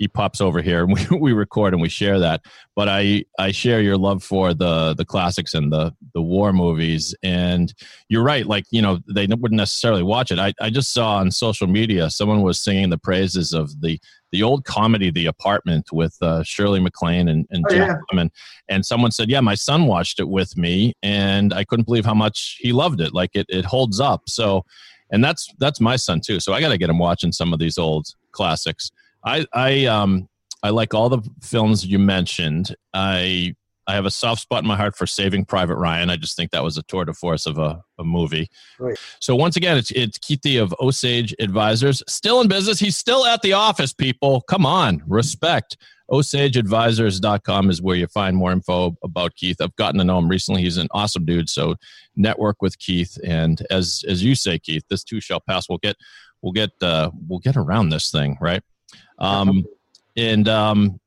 he 0.00 0.08
pops 0.08 0.40
over 0.40 0.62
here 0.62 0.82
and 0.84 0.92
we, 1.10 1.18
we 1.18 1.32
record 1.32 1.74
and 1.74 1.80
we 1.80 1.88
share 1.88 2.18
that. 2.18 2.40
But 2.74 2.88
I 2.88 3.24
I 3.38 3.52
share 3.52 3.80
your 3.80 3.98
love 3.98 4.24
for 4.24 4.52
the 4.52 4.94
the 4.94 5.04
classics 5.04 5.54
and 5.54 5.72
the 5.72 5.94
the 6.14 6.22
war 6.22 6.52
movies. 6.52 7.14
And 7.22 7.72
you're 8.08 8.24
right, 8.24 8.46
like 8.46 8.64
you 8.70 8.82
know 8.82 8.98
they 9.08 9.26
wouldn't 9.26 9.58
necessarily 9.58 10.02
watch 10.02 10.32
it. 10.32 10.38
I 10.38 10.54
I 10.60 10.70
just 10.70 10.92
saw 10.92 11.16
on 11.16 11.30
social 11.30 11.66
media 11.66 12.10
someone 12.10 12.42
was 12.42 12.58
singing 12.58 12.90
the 12.90 12.98
praises 12.98 13.52
of 13.52 13.80
the 13.80 14.00
the 14.32 14.42
old 14.42 14.64
comedy 14.64 15.10
The 15.10 15.26
Apartment 15.26 15.92
with 15.92 16.16
uh, 16.22 16.42
Shirley 16.42 16.80
MacLaine 16.80 17.28
and, 17.28 17.46
and 17.50 17.64
Oh, 17.68 17.74
Jack 17.74 17.88
yeah. 17.88 17.96
Lemmon. 18.18 18.30
And 18.68 18.84
someone 18.84 19.10
said, 19.10 19.28
"Yeah, 19.30 19.40
my 19.40 19.54
son 19.54 19.86
watched 19.86 20.20
it 20.20 20.28
with 20.28 20.56
me, 20.56 20.94
and 21.02 21.52
I 21.52 21.64
couldn't 21.64 21.84
believe 21.86 22.04
how 22.04 22.14
much 22.14 22.58
he 22.60 22.72
loved 22.72 23.00
it. 23.00 23.12
Like 23.12 23.30
it 23.34 23.46
it 23.48 23.64
holds 23.64 24.00
up." 24.00 24.22
So, 24.28 24.64
and 25.10 25.22
that's 25.22 25.52
that's 25.58 25.80
my 25.80 25.96
son 25.96 26.20
too. 26.24 26.40
So 26.40 26.52
I 26.52 26.60
got 26.60 26.70
to 26.70 26.78
get 26.78 26.90
him 26.90 26.98
watching 26.98 27.32
some 27.32 27.52
of 27.52 27.58
these 27.58 27.78
old 27.78 28.06
classics. 28.32 28.90
I 29.24 29.46
I 29.52 29.86
um 29.86 30.28
I 30.62 30.70
like 30.70 30.94
all 30.94 31.08
the 31.08 31.22
films 31.42 31.84
you 31.86 31.98
mentioned. 31.98 32.74
I 32.94 33.54
I 33.90 33.94
have 33.94 34.06
a 34.06 34.10
soft 34.10 34.42
spot 34.42 34.62
in 34.62 34.68
my 34.68 34.76
heart 34.76 34.94
for 34.94 35.04
Saving 35.04 35.44
Private 35.44 35.74
Ryan. 35.74 36.10
I 36.10 36.16
just 36.16 36.36
think 36.36 36.52
that 36.52 36.62
was 36.62 36.76
a 36.76 36.82
tour 36.84 37.04
de 37.04 37.12
force 37.12 37.44
of 37.44 37.58
a, 37.58 37.82
a 37.98 38.04
movie. 38.04 38.48
Right. 38.78 38.96
So 39.18 39.34
once 39.34 39.56
again, 39.56 39.76
it's 39.76 39.90
it's 39.90 40.16
Keith 40.18 40.40
Dee 40.42 40.58
of 40.58 40.72
Osage 40.80 41.34
Advisors, 41.40 42.00
still 42.06 42.40
in 42.40 42.46
business. 42.46 42.78
He's 42.78 42.96
still 42.96 43.26
at 43.26 43.42
the 43.42 43.52
office. 43.52 43.92
People, 43.92 44.42
come 44.42 44.64
on, 44.64 45.02
respect. 45.08 45.76
OsageAdvisors.com 46.08 47.68
is 47.68 47.82
where 47.82 47.96
you 47.96 48.06
find 48.06 48.36
more 48.36 48.52
info 48.52 48.96
about 49.02 49.34
Keith. 49.34 49.60
I've 49.60 49.74
gotten 49.74 49.98
to 49.98 50.04
know 50.04 50.18
him 50.18 50.28
recently. 50.28 50.62
He's 50.62 50.76
an 50.76 50.88
awesome 50.92 51.24
dude. 51.24 51.48
So 51.48 51.74
network 52.14 52.62
with 52.62 52.78
Keith, 52.78 53.18
and 53.24 53.60
as 53.70 54.04
as 54.08 54.22
you 54.22 54.36
say, 54.36 54.60
Keith, 54.60 54.84
this 54.88 55.02
too 55.02 55.20
shall 55.20 55.40
pass. 55.40 55.68
We'll 55.68 55.78
get 55.78 55.96
we'll 56.42 56.52
get 56.52 56.70
uh, 56.80 57.10
we'll 57.28 57.40
get 57.40 57.56
around 57.56 57.88
this 57.88 58.12
thing, 58.12 58.38
right? 58.40 58.62
Um, 59.18 59.66
and 60.16 60.48
um, 60.48 61.00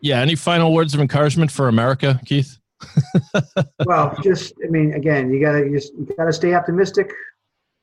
yeah, 0.00 0.20
any 0.20 0.34
final 0.34 0.72
words 0.72 0.94
of 0.94 1.00
encouragement 1.00 1.50
for 1.50 1.68
America, 1.68 2.20
Keith? 2.24 2.58
well, 3.86 4.16
just 4.22 4.54
I 4.64 4.68
mean, 4.68 4.94
again, 4.94 5.32
you 5.32 5.40
gotta 5.40 5.68
just 5.68 5.92
you 5.94 6.08
gotta 6.16 6.32
stay 6.32 6.54
optimistic. 6.54 7.10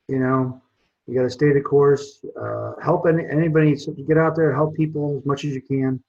You 0.08 0.20
know, 0.20 0.62
you 1.08 1.16
gotta 1.16 1.30
stay 1.30 1.52
the 1.52 1.62
course. 1.62 2.24
Uh, 2.40 2.74
help 2.82 3.06
any, 3.08 3.26
anybody 3.30 3.76
so 3.76 3.92
get 3.92 4.18
out 4.18 4.36
there, 4.36 4.54
help 4.54 4.76
people 4.76 5.18
as 5.20 5.26
much 5.26 5.44
as 5.44 5.54
you 5.54 5.62
can. 5.62 6.02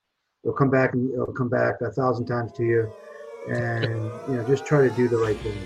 They'll 0.44 0.52
come 0.52 0.70
back 0.70 0.92
and 0.94 1.12
they'll 1.12 1.26
come 1.26 1.48
back 1.48 1.80
a 1.80 1.90
thousand 1.90 2.26
times 2.26 2.52
to 2.52 2.64
you, 2.64 2.92
and 3.48 4.10
you 4.28 4.36
know, 4.36 4.44
just 4.46 4.64
try 4.64 4.88
to 4.88 4.90
do 4.94 5.08
the 5.08 5.16
right 5.16 5.36
thing. 5.38 5.56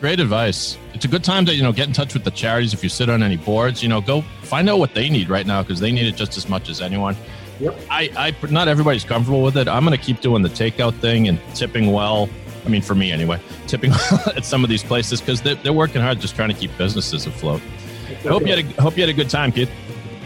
Great 0.00 0.20
advice. 0.20 0.76
It's 0.92 1.04
a 1.04 1.08
good 1.08 1.24
time 1.24 1.46
to 1.46 1.54
you 1.54 1.62
know 1.62 1.72
get 1.72 1.86
in 1.86 1.92
touch 1.92 2.14
with 2.14 2.24
the 2.24 2.30
charities 2.32 2.74
if 2.74 2.82
you 2.82 2.88
sit 2.88 3.08
on 3.08 3.22
any 3.22 3.36
boards. 3.36 3.82
You 3.82 3.88
know, 3.88 4.00
go 4.00 4.22
find 4.42 4.68
out 4.68 4.78
what 4.78 4.94
they 4.94 5.08
need 5.08 5.28
right 5.28 5.46
now 5.46 5.62
because 5.62 5.78
they 5.78 5.92
need 5.92 6.06
it 6.06 6.16
just 6.16 6.36
as 6.36 6.48
much 6.48 6.68
as 6.68 6.80
anyone. 6.80 7.16
Yep. 7.60 7.78
I, 7.90 8.10
I 8.16 8.46
not 8.50 8.68
everybody's 8.68 9.04
comfortable 9.04 9.42
with 9.42 9.56
it. 9.56 9.68
I'm 9.68 9.84
going 9.84 9.96
to 9.96 10.02
keep 10.02 10.20
doing 10.20 10.42
the 10.42 10.48
takeout 10.48 10.98
thing 11.00 11.28
and 11.28 11.40
tipping 11.54 11.92
well. 11.92 12.28
I 12.64 12.68
mean, 12.68 12.82
for 12.82 12.94
me 12.94 13.12
anyway, 13.12 13.40
tipping 13.66 13.90
well 14.10 14.32
at 14.36 14.44
some 14.44 14.64
of 14.64 14.70
these 14.70 14.82
places 14.82 15.20
because 15.20 15.40
they're, 15.40 15.54
they're 15.56 15.72
working 15.72 16.02
hard 16.02 16.20
just 16.20 16.34
trying 16.34 16.48
to 16.48 16.54
keep 16.54 16.76
businesses 16.76 17.26
afloat. 17.26 17.60
I 18.08 18.28
hope 18.28 18.42
you 18.42 18.54
had 18.54 18.58
a 18.58 18.82
hope 18.82 18.96
you 18.96 19.02
had 19.02 19.10
a 19.10 19.14
good 19.14 19.30
time, 19.30 19.52
kid. 19.52 19.68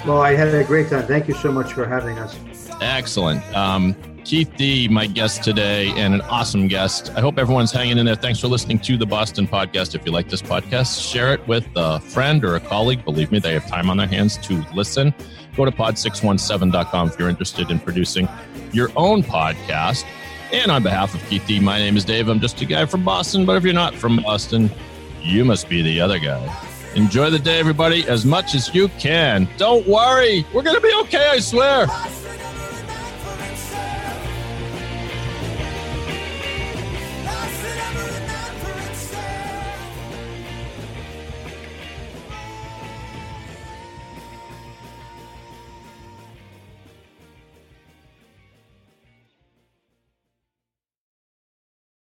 Well, 0.06 0.22
I 0.22 0.34
had 0.34 0.48
a 0.54 0.64
great 0.64 0.88
time. 0.88 1.06
Thank 1.06 1.28
you 1.28 1.34
so 1.34 1.52
much 1.52 1.72
for 1.72 1.86
having 1.86 2.18
us. 2.18 2.36
Excellent. 2.80 3.44
Um, 3.54 3.94
Keith 4.30 4.56
Dee, 4.56 4.86
my 4.86 5.08
guest 5.08 5.42
today, 5.42 5.88
and 5.96 6.14
an 6.14 6.20
awesome 6.20 6.68
guest. 6.68 7.10
I 7.16 7.20
hope 7.20 7.36
everyone's 7.36 7.72
hanging 7.72 7.98
in 7.98 8.06
there. 8.06 8.14
Thanks 8.14 8.38
for 8.38 8.46
listening 8.46 8.78
to 8.78 8.96
the 8.96 9.04
Boston 9.04 9.44
Podcast. 9.44 9.96
If 9.96 10.06
you 10.06 10.12
like 10.12 10.28
this 10.28 10.40
podcast, 10.40 11.10
share 11.10 11.34
it 11.34 11.44
with 11.48 11.66
a 11.74 11.98
friend 11.98 12.44
or 12.44 12.54
a 12.54 12.60
colleague. 12.60 13.04
Believe 13.04 13.32
me, 13.32 13.40
they 13.40 13.52
have 13.54 13.66
time 13.66 13.90
on 13.90 13.96
their 13.96 14.06
hands 14.06 14.36
to 14.46 14.64
listen. 14.72 15.12
Go 15.56 15.64
to 15.64 15.72
pod617.com 15.72 17.08
if 17.08 17.18
you're 17.18 17.28
interested 17.28 17.72
in 17.72 17.80
producing 17.80 18.28
your 18.72 18.92
own 18.94 19.24
podcast. 19.24 20.04
And 20.52 20.70
on 20.70 20.84
behalf 20.84 21.12
of 21.12 21.28
Keith 21.28 21.44
Dee, 21.48 21.58
my 21.58 21.80
name 21.80 21.96
is 21.96 22.04
Dave. 22.04 22.28
I'm 22.28 22.38
just 22.38 22.60
a 22.60 22.64
guy 22.66 22.86
from 22.86 23.04
Boston, 23.04 23.44
but 23.44 23.56
if 23.56 23.64
you're 23.64 23.74
not 23.74 23.96
from 23.96 24.18
Boston, 24.18 24.70
you 25.22 25.44
must 25.44 25.68
be 25.68 25.82
the 25.82 26.00
other 26.00 26.20
guy. 26.20 26.56
Enjoy 26.94 27.30
the 27.30 27.38
day, 27.40 27.58
everybody, 27.58 28.06
as 28.06 28.24
much 28.24 28.54
as 28.54 28.72
you 28.72 28.86
can. 28.90 29.48
Don't 29.56 29.84
worry, 29.88 30.46
we're 30.54 30.62
going 30.62 30.76
to 30.76 30.80
be 30.80 30.94
okay, 31.00 31.30
I 31.30 31.40
swear. 31.40 31.88